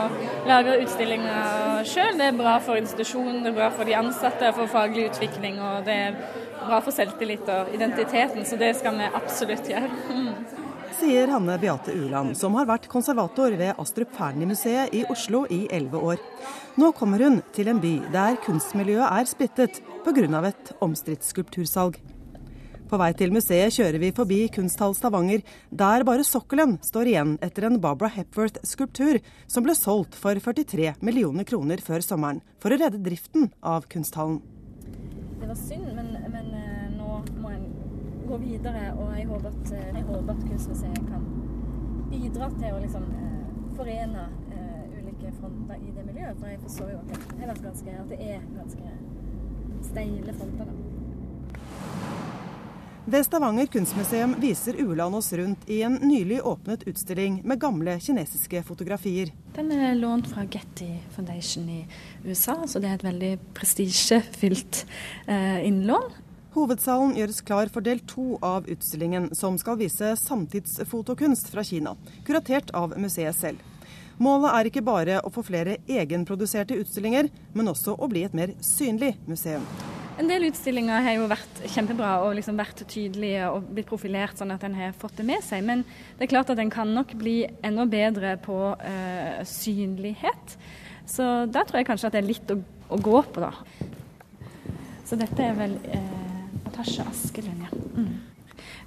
lage 0.48 0.76
utstillinger 0.84 1.86
sjøl. 1.90 2.18
Det 2.20 2.28
er 2.30 2.38
bra 2.38 2.58
for 2.62 2.78
institusjonen, 2.80 3.42
det 3.42 3.52
er 3.52 3.58
bra 3.58 3.70
for 3.74 3.88
de 3.88 3.96
ansatte, 3.98 4.52
for 4.56 4.70
faglig 4.70 5.08
utvikling. 5.10 5.58
Og 5.62 5.86
det 5.88 5.96
er 6.08 6.20
bra 6.64 6.78
for 6.80 6.94
selvtillit 6.94 7.48
og 7.50 7.74
identiteten, 7.74 8.46
så 8.46 8.58
det 8.60 8.76
skal 8.78 8.96
vi 9.00 9.10
absolutt 9.22 9.70
gjøre. 9.70 10.63
Sier 10.94 11.26
Hanne 11.26 11.56
Beate 11.58 11.90
Uland, 11.90 12.36
som 12.38 12.54
har 12.54 12.68
vært 12.68 12.86
konservator 12.90 13.54
ved 13.58 13.78
Astrup 13.82 14.12
Fearnley-museet 14.14 14.92
i 14.94 15.00
Oslo 15.10 15.42
i 15.50 15.64
elleve 15.74 15.98
år. 15.98 16.20
Nå 16.78 16.92
kommer 16.94 17.22
hun 17.24 17.40
til 17.56 17.70
en 17.72 17.80
by 17.82 17.96
der 18.14 18.38
kunstmiljøet 18.44 19.08
er 19.08 19.26
splittet 19.26 19.80
pga. 20.04 20.46
et 20.46 20.72
omstridt 20.80 21.24
skulptursalg. 21.24 21.98
På 22.88 22.98
vei 23.00 23.12
til 23.12 23.32
museet 23.32 23.74
kjører 23.74 23.98
vi 23.98 24.12
forbi 24.12 24.48
Kunsthall 24.54 24.94
Stavanger, 24.94 25.42
der 25.70 26.04
bare 26.04 26.22
sokkelen 26.22 26.78
står 26.82 27.10
igjen 27.10 27.38
etter 27.42 27.66
en 27.66 27.80
Barbara 27.80 28.12
Hepworth-skulptur 28.14 29.18
som 29.48 29.64
ble 29.64 29.74
solgt 29.74 30.14
for 30.14 30.34
43 30.38 30.94
millioner 31.00 31.44
kroner 31.44 31.82
før 31.82 32.04
sommeren, 32.06 32.42
for 32.60 32.70
å 32.70 32.78
redde 32.78 33.02
driften 33.02 33.50
av 33.62 33.88
kunsthallen. 33.90 34.42
Det 35.40 35.48
var 35.48 35.58
synd, 35.58 35.90
men, 35.96 36.14
men 36.30 36.54
eh, 36.54 36.86
nå 36.94 37.18
må 37.40 37.50
en 37.50 37.83
gå 38.28 38.38
videre, 38.42 38.86
og 38.98 39.12
jeg 39.18 39.26
håper 39.28 39.50
at, 39.50 39.74
jeg 39.94 40.06
håper 40.08 40.32
at 40.34 40.46
Kunstmuseet 40.48 41.04
kan 41.10 41.28
bidra 42.10 42.48
til 42.56 42.72
å 42.72 42.80
liksom, 42.82 43.06
forene 43.74 44.28
ulike 45.24 45.32
fronter 45.40 45.76
i 45.80 45.92
det 45.94 46.06
miljøet. 46.06 46.38
For 46.38 46.48
jeg 46.48 46.60
forstår 46.62 46.90
jo 46.94 47.02
at 47.02 47.12
det, 47.12 47.20
har 47.40 47.52
vært 47.52 47.64
ganske, 47.68 48.00
at 48.00 48.10
det 48.12 48.20
er 48.20 48.48
ganske 48.56 48.96
steile 49.90 50.36
fronter. 50.40 50.64
da. 50.64 50.80
Ved 53.04 53.26
Stavanger 53.26 53.66
kunstmuseum 53.68 54.30
viser 54.40 54.78
Uland 54.80 55.14
oss 55.14 55.26
rundt 55.36 55.66
i 55.68 55.82
en 55.84 55.98
nylig 56.00 56.38
åpnet 56.40 56.86
utstilling 56.88 57.42
med 57.44 57.60
gamle 57.60 57.98
kinesiske 58.00 58.62
fotografier. 58.64 59.28
Den 59.52 59.68
er 59.76 59.92
lånt 59.98 60.30
fra 60.30 60.46
Getty 60.48 60.88
Foundation 61.12 61.68
i 61.68 61.82
USA, 62.24 62.56
så 62.64 62.80
det 62.80 62.88
er 62.88 62.96
et 62.96 63.04
veldig 63.04 63.32
prestisjefylt 63.58 64.86
eh, 65.28 65.66
innlån. 65.68 66.23
Hovedsalen 66.54 67.16
gjøres 67.18 67.40
klar 67.42 67.70
for 67.74 67.82
del 67.82 67.98
to 68.06 68.36
av 68.38 68.68
utstillingen, 68.70 69.32
som 69.34 69.56
skal 69.58 69.74
vise 69.80 70.12
samtidsfotokunst 70.20 71.48
fra 71.50 71.64
Kina, 71.66 71.96
kuratert 72.26 72.70
av 72.78 72.94
museet 72.94 73.34
selv. 73.34 73.64
Målet 74.22 74.52
er 74.54 74.68
ikke 74.70 74.84
bare 74.86 75.18
å 75.26 75.32
få 75.34 75.42
flere 75.42 75.80
egenproduserte 75.90 76.76
utstillinger, 76.78 77.26
men 77.58 77.72
også 77.72 77.96
å 77.98 78.06
bli 78.10 78.22
et 78.22 78.36
mer 78.38 78.54
synlig 78.62 79.16
museum. 79.26 79.66
En 80.14 80.30
del 80.30 80.46
utstillinger 80.46 81.02
har 81.02 81.16
jo 81.16 81.26
vært 81.26 81.64
kjempebra 81.74 82.12
og 82.22 82.36
liksom 82.38 82.60
vært 82.60 82.84
tydelige 82.86 83.48
og 83.50 83.66
blitt 83.74 83.90
profilert 83.90 84.38
sånn 84.38 84.54
at 84.54 84.62
en 84.62 84.76
har 84.78 84.94
fått 84.94 85.18
det 85.18 85.26
med 85.26 85.42
seg. 85.42 85.64
Men 85.66 85.82
det 86.14 86.28
er 86.28 86.34
klart 86.36 86.52
at 86.54 86.62
en 86.62 86.70
kan 86.70 86.94
nok 86.94 87.16
bli 87.18 87.40
enda 87.66 87.82
bedre 87.90 88.36
på 88.44 88.60
uh, 88.78 89.40
synlighet. 89.42 90.54
Så 91.02 91.26
da 91.50 91.66
tror 91.66 91.82
jeg 91.82 91.90
kanskje 91.90 92.12
at 92.12 92.14
det 92.14 92.22
er 92.22 92.30
litt 92.30 92.54
å, 92.54 92.60
å 92.94 93.00
gå 93.02 93.24
på, 93.34 93.42
da. 93.42 93.50
Så 95.04 95.18
dette 95.18 95.42
er 95.42 95.58
vel 95.58 95.74
uh, 95.82 96.23
Natasja 96.74 97.04
Askelund, 97.06 97.60
ja. 97.62 97.76
Mm. 97.96 98.14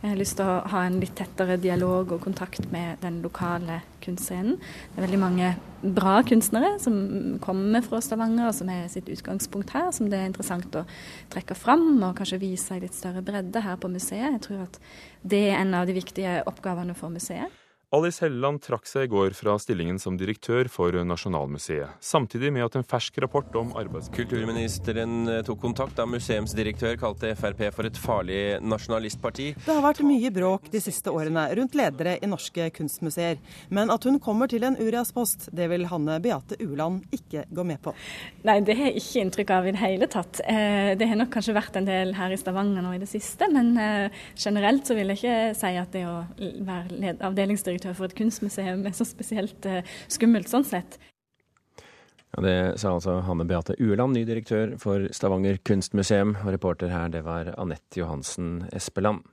Jeg 0.02 0.12
har 0.12 0.17
lyst 0.19 0.36
til 0.38 0.45
å 0.45 0.56
ha 0.73 0.82
en 0.86 0.97
litt 1.00 1.13
tettere 1.15 1.56
dialog 1.62 2.12
og 2.12 2.19
kontakt 2.26 2.65
med 2.73 3.00
den 3.00 3.21
lokale 3.23 3.80
kunstscenen. 4.04 4.58
Det 4.60 5.00
er 5.00 5.06
veldig 5.06 5.19
mange 5.21 5.52
bra 5.95 6.17
kunstnere 6.28 6.73
som 6.84 6.97
kommer 7.43 7.86
fra 7.86 8.02
Stavanger, 8.04 8.50
og 8.50 8.58
som 8.58 8.69
har 8.71 8.89
sitt 8.91 9.08
utgangspunkt 9.13 9.71
her, 9.71 9.88
som 9.95 10.12
det 10.12 10.19
er 10.19 10.28
interessant 10.28 10.76
å 10.76 10.84
trekke 11.32 11.56
fram 11.56 11.88
og 12.02 12.17
kanskje 12.19 12.41
vise 12.43 12.76
i 12.76 12.84
litt 12.84 12.97
større 12.97 13.23
bredde 13.26 13.63
her 13.63 13.80
på 13.80 13.91
museet. 13.93 14.36
Jeg 14.36 14.43
tror 14.50 14.65
at 14.67 14.82
det 15.23 15.45
er 15.54 15.62
en 15.62 15.73
av 15.80 15.88
de 15.88 15.95
viktige 15.95 16.41
oppgavene 16.43 16.97
for 16.97 17.13
museet. 17.13 17.57
Alice 17.95 18.19
Helleland 18.19 18.60
trakk 18.60 18.84
seg 18.84 19.06
i 19.06 19.08
går 19.13 19.32
fra 19.32 19.54
stillingen 19.63 19.95
som 19.95 20.17
direktør 20.19 20.67
for 20.67 20.91
Nasjonalmuseet, 21.08 22.02
samtidig 22.04 22.50
med 22.52 22.65
at 22.65 22.73
en 22.76 22.84
fersk 22.84 23.21
rapport 23.23 23.54
om 23.56 23.69
arbeids... 23.80 24.10
Kulturministeren 24.12 25.21
eh, 25.32 25.39
tok 25.47 25.62
kontakt 25.62 25.95
da 25.95 26.04
museumsdirektør 26.04 26.97
kalte 27.00 27.32
Frp 27.39 27.63
for 27.71 27.88
et 27.88 28.00
farlig 28.04 28.41
nasjonalistparti. 28.60 29.45
Det 29.63 29.71
har 29.71 29.86
vært 29.86 30.02
mye 30.04 30.32
bråk 30.36 30.67
de 30.73 30.82
siste 30.84 31.13
årene 31.15 31.45
rundt 31.56 31.78
ledere 31.80 32.17
i 32.19 32.28
norske 32.28 32.65
kunstmuseer. 32.76 33.39
Men 33.71 33.93
at 33.95 34.04
hun 34.04 34.19
kommer 34.19 34.52
til 34.52 34.67
en 34.67 34.76
Urias-post, 34.76 35.47
det 35.56 35.69
vil 35.71 35.88
Hanne 35.88 36.19
Beate 36.19 36.60
Uland 36.60 37.08
ikke 37.15 37.45
gå 37.47 37.67
med 37.71 37.80
på. 37.88 37.95
Nei, 38.43 38.58
det 38.67 38.76
har 38.82 38.91
jeg 38.91 39.00
ikke 39.00 39.23
inntrykk 39.23 39.56
av 39.62 39.71
i 39.71 39.76
det 39.78 39.84
hele 39.86 40.12
tatt. 40.12 40.43
Eh, 40.43 40.91
det 41.00 41.08
har 41.08 41.21
nok 41.23 41.32
kanskje 41.38 41.56
vært 41.56 41.80
en 41.80 41.88
del 41.88 42.12
her 42.19 42.36
i 42.36 42.41
Stavanger 42.43 42.84
nå 42.84 42.97
i 42.97 43.02
det 43.06 43.08
siste, 43.15 43.47
men 43.47 43.71
eh, 43.80 44.21
generelt 44.36 44.84
så 44.84 45.00
vil 45.00 45.15
jeg 45.15 45.23
ikke 45.23 45.39
si 45.63 45.73
at 45.80 45.95
det 45.95 46.04
å 46.04 46.19
være 46.67 47.15
avdelingsdirektør 47.32 47.77
direktør 47.78 47.96
for 47.98 48.10
et 48.10 48.18
kunstmuseum 48.18 48.84
er 48.86 48.98
så 48.98 49.06
spesielt 49.08 49.70
uh, 49.70 49.86
skummelt 50.10 50.50
sånn 50.50 50.66
sett. 50.66 50.98
Ja, 52.36 52.44
det 52.44 52.58
sa 52.82 52.92
altså 52.92 53.22
Hanne 53.24 53.46
Beate 53.48 53.78
Ueland, 53.80 54.13
ny 54.18 54.26
direktør 54.28 54.76
for 54.82 55.08
Stavanger 55.16 55.58
kunstmuseum. 55.66 56.36
Og 56.44 56.54
reporter 56.54 56.92
her, 56.92 57.10
det 57.13 57.24
var 57.26 57.54
Anette 57.58 58.02
Johansen 58.02 58.68
Espeland. 58.76 59.24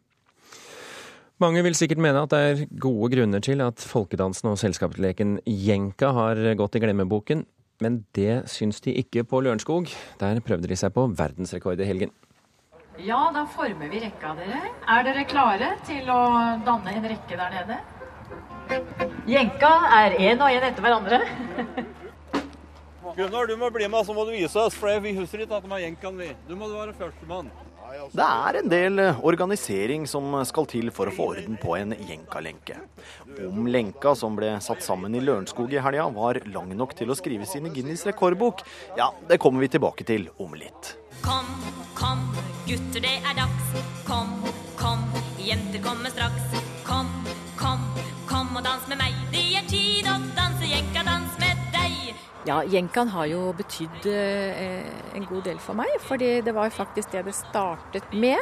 Mange 1.42 1.64
vil 1.66 1.74
sikkert 1.74 1.98
mene 1.98 2.22
at 2.22 2.30
det 2.30 2.38
er 2.38 2.61
gode 2.80 3.11
grunner 3.16 3.42
til 3.42 3.61
at 3.64 3.83
folkedansen 3.83 4.52
og 4.52 4.61
selskapsleken 4.61 5.40
Jenka 5.44 6.12
har 6.14 6.38
gått 6.57 6.78
i 6.78 6.85
glemmeboken, 6.85 7.42
men 7.83 8.04
det 8.14 8.44
syns 8.52 8.78
de 8.85 8.94
ikke 9.02 9.24
på 9.26 9.42
Lørenskog. 9.42 9.90
Der 10.20 10.38
prøvde 10.46 10.70
de 10.70 10.78
seg 10.78 10.94
på 10.94 11.09
verdensrekord 11.18 11.83
i 11.83 11.88
helgen. 11.88 12.14
Ja, 13.02 13.33
da 13.35 13.42
former 13.50 13.90
vi 13.90 14.04
rekka, 14.04 14.37
dere. 14.38 14.61
Er 14.87 15.02
dere 15.02 15.26
klare 15.26 15.72
til 15.88 16.07
å 16.07 16.20
danne 16.62 16.94
en 16.94 17.11
rekke 17.11 17.35
der 17.40 17.50
nede? 17.59 17.80
Jenka 19.29 19.72
er 20.03 20.16
én 20.20 20.40
og 20.40 20.50
én 20.53 20.64
etter 20.68 20.85
hverandre. 20.85 21.20
Gunnar, 23.14 23.46
du 23.46 23.55
må 23.57 23.70
bli 23.70 23.87
med, 23.88 24.03
så 24.07 24.14
må 24.14 24.24
du 24.27 24.33
vise 24.35 24.59
oss, 24.59 24.74
for 24.74 24.90
vi 25.05 25.14
husker 25.14 25.44
ikke 25.44 25.61
at 25.61 25.64
de 25.66 25.70
har 25.70 25.85
jenkan, 25.85 26.16
vi. 26.18 26.33
Du 26.48 26.57
må 26.59 26.66
være 26.72 26.96
førstemann. 26.98 27.53
Det 28.11 28.24
er 28.24 28.59
en 28.59 28.70
del 28.70 28.98
eh, 28.98 29.20
organisering 29.22 30.07
som 30.11 30.33
skal 30.48 30.66
til 30.70 30.90
for 30.94 31.07
å 31.07 31.14
få 31.14 31.29
orden 31.35 31.59
på 31.61 31.77
en 31.79 31.94
jenkalenke. 32.09 32.81
Om 33.44 33.68
lenka 33.70 34.16
som 34.18 34.35
ble 34.38 34.50
satt 34.64 34.83
sammen 34.83 35.14
i 35.14 35.22
Lørenskog 35.22 35.70
i 35.70 35.83
helga 35.85 36.09
var 36.16 36.40
lang 36.50 36.72
nok 36.74 36.96
til 36.98 37.12
å 37.12 37.18
skrive 37.18 37.46
sine 37.46 37.70
Guinness 37.74 38.03
rekordbok, 38.09 38.64
ja, 38.98 39.12
det 39.29 39.38
kommer 39.42 39.62
vi 39.62 39.70
tilbake 39.77 40.07
til 40.09 40.27
om 40.42 40.57
litt. 40.59 40.96
Kom, 41.22 41.46
kom, 41.94 42.24
gutter, 42.66 43.05
det 43.05 43.18
er 43.20 43.38
dags. 43.38 43.79
Kom, 44.09 44.35
kom, 44.81 45.07
jenter 45.38 45.85
kommer 45.85 46.11
straks. 46.11 46.50
Kom, 46.88 47.07
kom, 47.12 47.23
Kom 48.54 48.60
og 48.60 48.68
dans 48.70 48.84
med 48.86 49.00
meg, 49.00 49.14
det 49.32 49.40
er 49.58 49.64
tid 49.66 50.06
å 50.06 50.12
danse 50.36 50.68
jenka-dans 50.70 51.38
med 51.40 51.62
deg. 51.74 52.12
Ja, 52.46 52.60
jenkaen 52.70 53.08
har 53.10 53.26
jo 53.26 53.48
betydd 53.58 54.06
eh, 54.06 54.84
en 55.18 55.26
god 55.26 55.42
del 55.48 55.58
for 55.58 55.74
meg, 55.74 55.90
fordi 56.06 56.28
det 56.46 56.54
var 56.54 56.70
faktisk 56.70 57.10
det 57.16 57.24
det 57.26 57.34
startet 57.34 58.14
med. 58.14 58.38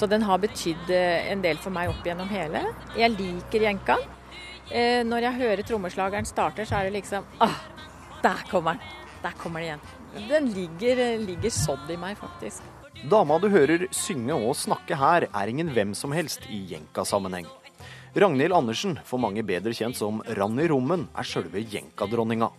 Så 0.00 0.08
den 0.08 0.24
har 0.24 0.40
betydd 0.40 0.88
eh, 0.96 1.28
en 1.34 1.44
del 1.44 1.60
for 1.60 1.76
meg 1.76 1.92
opp 1.92 2.00
gjennom 2.00 2.32
hele. 2.32 2.64
Jeg 2.96 3.12
liker 3.18 3.68
jenkaen. 3.68 4.08
Eh, 4.72 5.04
når 5.04 5.28
jeg 5.28 5.40
hører 5.42 5.66
trommeslageren 5.68 6.32
starter, 6.32 6.64
så 6.64 6.80
er 6.80 6.88
det 6.88 6.96
liksom 7.02 7.28
ah, 7.44 7.60
der 8.24 8.46
kommer 8.48 8.80
den! 8.80 9.00
Der 9.20 9.36
kommer 9.36 9.60
den 9.60 9.68
igjen. 9.68 10.28
Den 10.32 10.52
ligger, 10.56 11.08
ligger 11.28 11.52
sådd 11.52 11.92
i 11.92 12.00
meg, 12.00 12.16
faktisk. 12.24 12.64
Dama 13.04 13.36
du 13.36 13.52
hører 13.52 13.90
synge 13.92 14.32
og 14.32 14.56
snakke 14.56 14.96
her, 14.96 15.28
er 15.28 15.52
ingen 15.52 15.76
hvem 15.76 15.92
som 15.92 16.16
helst 16.16 16.48
i 16.48 16.70
jenkasammenheng. 16.72 17.52
Ragnhild 18.12 18.52
Andersen, 18.52 18.98
for 19.08 19.16
mange 19.16 19.40
bedre 19.40 19.72
kjent 19.72 19.96
som 19.96 20.18
Ranni 20.36 20.66
Rommen, 20.68 21.06
er 21.16 21.24
sjølve 21.24 21.62
jenkadronninga. 21.64 22.50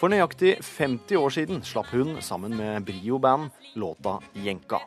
For 0.00 0.10
nøyaktig 0.10 0.56
50 0.58 1.20
år 1.20 1.34
siden 1.36 1.60
slapp 1.62 1.92
hun, 1.94 2.16
sammen 2.18 2.56
med 2.58 2.82
Brio 2.88 3.20
Band, 3.22 3.52
låta 3.78 4.18
'Jenka'. 4.34 4.80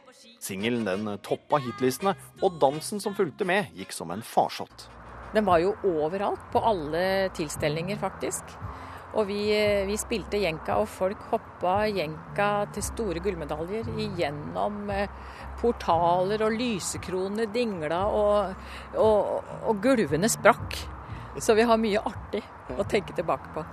Singelen 0.44 0.84
den 0.84 1.08
toppa 1.24 1.62
hitlistene, 1.64 2.18
og 2.44 2.60
dansen 2.60 3.00
som 3.00 3.16
fulgte 3.16 3.48
med, 3.48 3.72
gikk 3.72 3.96
som 3.96 4.12
en 4.12 4.22
farsott. 4.22 4.90
Den 5.34 5.48
var 5.48 5.64
jo 5.64 5.72
overalt, 5.88 6.44
på 6.52 6.60
alle 6.60 7.30
tilstelninger 7.32 7.96
faktisk. 7.96 8.44
Og 9.16 9.30
vi, 9.32 9.48
vi, 9.88 9.96
spilte 9.96 10.44
jenka, 10.44 10.76
og 10.76 10.92
folk 10.92 11.24
hoppa 11.32 11.86
jenka 11.88 12.68
til 12.76 12.84
store 12.84 13.24
gullmedaljer 13.24 13.88
igjennom 13.96 14.90
eh, 14.92 15.08
portaler, 15.66 16.46
og 16.46 16.54
lysekronene 16.60 17.48
dingla, 17.52 18.04
og, 18.06 18.68
og, 19.02 19.56
og 19.66 19.82
gulvene 19.82 20.30
sprakk. 20.30 20.78
Så 21.42 21.56
vi 21.58 21.66
har 21.68 21.82
mye 21.82 22.04
artig 22.06 22.44
å 22.72 22.86
tenke 22.88 23.16
tilbake 23.18 23.52
på. 23.56 23.66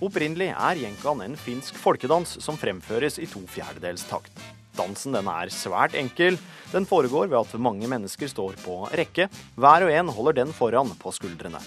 Opprinnelig 0.00 0.48
er 0.54 0.78
jenkan 0.80 1.20
en 1.20 1.34
finsk 1.36 1.76
folkedans 1.76 2.38
som 2.40 2.56
fremføres 2.56 3.18
i 3.20 3.28
to 3.28 3.42
fjerdedels 3.52 4.06
takt. 4.08 4.32
Dansen 4.76 5.12
den 5.12 5.28
er 5.28 5.52
svært 5.52 5.96
enkel. 5.98 6.38
Den 6.72 6.86
foregår 6.88 7.28
ved 7.28 7.36
at 7.42 7.60
mange 7.60 7.88
mennesker 7.90 8.30
står 8.30 8.56
på 8.64 8.78
rekke. 8.96 9.28
Hver 9.60 9.84
og 9.84 9.92
en 9.92 10.14
holder 10.16 10.40
den 10.40 10.56
foran 10.56 10.94
på 11.00 11.12
skuldrene. 11.12 11.60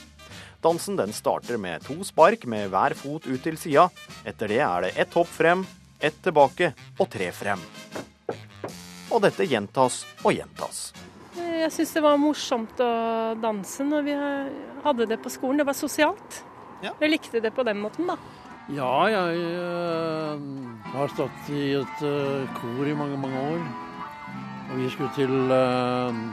Dansen 0.64 0.96
den 0.96 1.12
starter 1.12 1.58
med 1.60 1.84
to 1.84 1.98
spark 2.08 2.46
med 2.48 2.70
hver 2.72 2.96
fot 2.96 3.26
ut 3.28 3.42
til 3.44 3.58
sida. 3.60 3.90
Etter 4.24 4.48
det 4.48 4.62
er 4.64 4.86
det 4.86 4.92
ett 5.04 5.16
hopp 5.18 5.28
frem, 5.28 5.66
ett 6.00 6.22
tilbake 6.24 6.70
og 6.96 7.10
tre 7.12 7.28
frem. 7.36 7.60
Og 9.12 9.20
dette 9.26 9.44
gjentas 9.44 10.06
og 10.24 10.32
gjentas. 10.32 10.94
Jeg 11.36 11.68
syns 11.74 11.92
det 11.98 12.04
var 12.06 12.22
morsomt 12.22 12.80
å 12.80 12.94
danse 13.44 13.84
når 13.84 14.08
vi 14.08 14.16
hadde 14.86 15.10
det 15.12 15.20
på 15.20 15.34
skolen. 15.34 15.60
Det 15.60 15.68
var 15.68 15.76
sosialt. 15.76 16.40
Ja. 16.84 16.94
Jeg 17.02 17.12
likte 17.12 17.44
det 17.44 17.52
på 17.56 17.68
den 17.68 17.84
måten, 17.84 18.08
da. 18.08 18.18
Ja, 18.72 18.94
jeg 19.12 19.44
uh, 19.60 20.40
har 20.94 21.12
stått 21.12 21.52
i 21.52 21.74
et 21.76 22.04
uh, 22.08 22.48
kor 22.56 22.88
i 22.88 22.96
mange, 22.96 23.20
mange 23.20 23.44
år. 23.52 23.68
Og 24.72 24.80
vi 24.80 24.88
skulle 24.96 25.12
til 25.20 25.36
uh, 25.52 26.24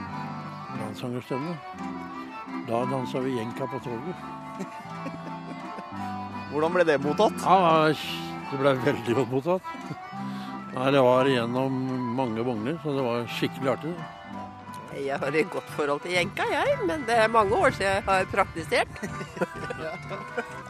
landsangerstevne. 0.79 2.20
Da 2.67 2.83
dansa 2.91 3.19
vi 3.23 3.37
jenka 3.37 3.67
på 3.67 3.79
toget. 3.83 4.15
Hvordan 6.51 6.73
ble 6.75 6.85
det 6.87 6.97
mottatt? 7.03 7.43
Ja, 7.45 7.91
Det 8.51 8.57
ble 8.59 8.73
veldig 8.83 9.13
godt 9.21 9.31
mottatt. 9.31 9.61
Nei, 10.75 10.87
Det 10.91 11.03
var 11.03 11.27
gjennom 11.27 11.77
mange 12.15 12.43
vogner, 12.47 12.79
så 12.83 12.95
det 12.95 13.05
var 13.05 13.29
skikkelig 13.37 13.71
artig. 13.75 13.93
Jeg 15.01 15.17
har 15.19 15.35
et 15.39 15.49
godt 15.49 15.69
forhold 15.77 16.01
til 16.03 16.11
jenka, 16.17 16.43
jeg, 16.51 16.75
men 16.87 17.05
det 17.07 17.15
er 17.15 17.31
mange 17.31 17.55
år 17.55 17.71
siden 17.71 17.93
jeg 17.95 18.03
har 18.09 18.27
praktisert. 18.31 19.01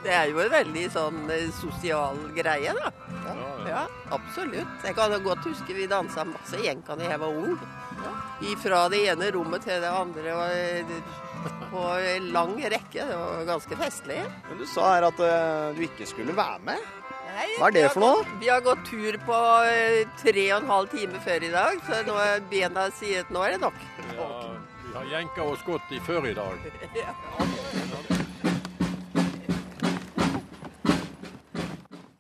Det 0.01 0.09
er 0.17 0.31
jo 0.31 0.39
en 0.41 0.49
veldig 0.49 0.83
sånn 0.89 1.17
sosial 1.53 2.17
greie, 2.33 2.71
da. 2.73 2.89
Ja, 3.21 3.33
absolutt. 4.11 4.85
Jeg 4.85 4.95
kan 4.97 5.17
godt 5.23 5.47
huske 5.49 5.75
vi 5.77 5.89
dansa 5.89 6.25
masse 6.27 6.59
jenka 6.61 6.97
da 6.99 7.09
jeg 7.09 7.21
var 7.21 7.41
ung. 7.43 7.57
Fra 8.61 8.85
det 8.89 9.03
ene 9.11 9.29
rommet 9.35 9.65
til 9.67 9.81
det 9.83 9.91
andre. 9.91 10.33
Og 10.37 10.95
på 11.71 11.83
lang 12.31 12.55
rekke. 12.59 13.05
Det 13.05 13.17
var 13.17 13.45
ganske 13.45 13.77
festlig. 13.79 14.19
Men 14.49 14.59
du 14.59 14.65
sa 14.69 14.95
her 14.95 15.07
at 15.09 15.21
uh, 15.21 15.77
du 15.77 15.85
ikke 15.87 16.07
skulle 16.09 16.35
være 16.37 16.59
med. 16.71 16.89
Nei, 17.31 17.47
Hva 17.57 17.69
er 17.69 17.75
det 17.77 17.85
for 17.93 18.03
noe? 18.03 18.25
Vi 18.41 18.49
har 18.51 18.63
gått 18.65 18.83
tur 18.89 19.15
på 19.25 19.37
eh, 19.71 20.01
tre 20.19 20.45
og 20.51 20.57
en 20.57 20.71
halv 20.73 20.91
time 20.91 21.21
før 21.23 21.47
i 21.47 21.53
dag, 21.53 21.79
så 21.87 22.01
nå 22.03 22.17
er 22.19 22.43
bena 22.51 22.89
sier 22.99 23.23
at 23.23 23.31
nå 23.31 23.45
er 23.47 23.55
det 23.55 23.61
nok. 23.63 23.79
Ja, 24.11 24.29
vi 24.83 24.95
har 24.97 25.11
jenka 25.15 25.47
oss 25.53 25.63
godt 25.63 25.95
i 25.95 26.03
før 26.03 26.27
i 26.27 26.35
dag. 26.35 28.09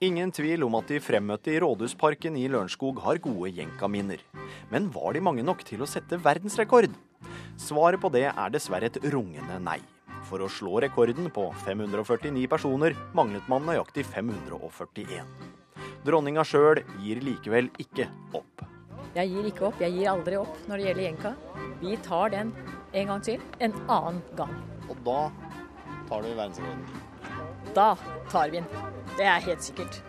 Ingen 0.01 0.31
tvil 0.33 0.63
om 0.65 0.73
at 0.79 0.89
de 0.89 0.97
fremmøtte 0.97 1.51
i 1.53 1.59
Rådhusparken 1.61 2.33
i 2.39 2.47
Lørenskog 2.49 2.97
har 3.03 3.19
gode 3.21 3.51
jenkaminner. 3.53 4.17
Men 4.73 4.87
var 4.89 5.13
de 5.13 5.19
mange 5.21 5.43
nok 5.45 5.59
til 5.67 5.83
å 5.85 5.87
sette 5.89 6.17
verdensrekord? 6.17 6.87
Svaret 7.61 8.01
på 8.01 8.09
det 8.09 8.23
er 8.31 8.49
dessverre 8.49 8.89
et 8.89 8.97
rungende 9.13 9.59
nei. 9.61 9.77
For 10.25 10.41
å 10.41 10.49
slå 10.49 10.79
rekorden 10.81 11.29
på 11.29 11.43
549 11.67 12.47
personer 12.49 12.95
manglet 13.13 13.45
man 13.51 13.61
nøyaktig 13.69 14.07
541. 14.09 15.29
Dronninga 16.01 16.47
sjøl 16.49 16.81
gir 17.03 17.21
likevel 17.21 17.69
ikke 17.83 18.07
opp. 18.33 18.65
Jeg 19.13 19.29
gir 19.35 19.51
ikke 19.51 19.67
opp. 19.69 19.83
Jeg 19.85 19.93
gir 19.99 20.09
aldri 20.15 20.39
opp 20.41 20.63
når 20.65 20.81
det 20.81 20.87
gjelder 20.87 21.07
jenka. 21.11 21.35
Vi 21.83 21.93
tar 22.07 22.33
den 22.33 22.55
en 22.89 23.13
gang 23.13 23.21
til, 23.29 23.45
en 23.61 23.77
annen 23.85 24.25
gang. 24.33 24.57
Og 24.89 24.97
da 25.05 25.19
tar 26.09 26.25
du 26.25 26.33
verdensrekorden? 26.33 27.05
Da 27.77 27.91
tar 28.33 28.49
vi 28.49 28.63
den. 28.63 29.00
Det 29.21 29.27
er 29.29 29.43
helt 29.45 29.61
sikkert. 29.61 29.99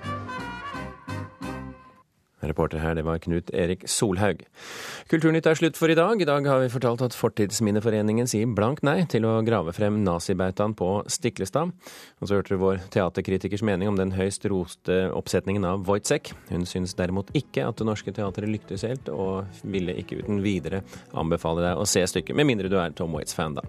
Reporter 2.43 2.81
her, 2.81 2.95
det 2.97 3.05
var 3.05 3.21
Knut 3.23 3.51
Erik 3.55 3.85
Solhaug. 3.87 4.41
Kulturnytt 5.11 5.47
er 5.47 5.59
slutt 5.59 5.77
for 5.79 5.93
i 5.93 5.97
dag. 5.99 6.17
I 6.17 6.27
dag 6.27 6.47
har 6.49 6.63
vi 6.63 6.71
fortalt 6.73 7.05
at 7.05 7.15
Fortidsminneforeningen 7.15 8.27
sier 8.27 8.49
blankt 8.57 8.81
nei 8.87 9.05
til 9.13 9.27
å 9.29 9.35
grave 9.45 9.75
frem 9.77 10.01
nazibautaen 10.03 10.73
på 10.75 10.89
Stiklestad. 11.13 11.75
Og 12.19 12.25
så 12.25 12.39
hørte 12.39 12.57
du 12.57 12.63
vår 12.63 12.81
teaterkritikers 12.95 13.63
mening 13.69 13.93
om 13.93 14.01
den 14.01 14.15
høyst 14.17 14.49
roste 14.51 14.97
oppsetningen 15.13 15.69
av 15.69 15.85
Wojciech. 15.87 16.33
Hun 16.49 16.65
syns 16.67 16.97
derimot 16.97 17.31
ikke 17.37 17.69
at 17.69 17.79
Det 17.79 17.87
Norske 17.87 18.17
Teatret 18.17 18.49
lyktes 18.49 18.87
helt, 18.89 19.13
og 19.13 19.45
ville 19.63 19.95
ikke 20.01 20.23
uten 20.25 20.41
videre 20.43 20.81
anbefale 21.13 21.69
deg 21.69 21.85
å 21.85 21.87
se 21.87 22.03
stykket, 22.09 22.35
med 22.41 22.49
mindre 22.49 22.73
du 22.73 22.81
er 22.81 22.97
Tom 22.97 23.13
Waits-fan, 23.13 23.61
da. 23.61 23.69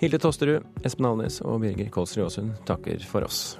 Hilde 0.00 0.22
Tosterud, 0.22 0.64
Espen 0.86 1.10
Alnes 1.10 1.42
og 1.42 1.60
Birger 1.66 1.90
Kolsrud 1.92 2.28
Aasund 2.30 2.56
takker 2.70 3.02
for 3.10 3.26
oss. 3.26 3.58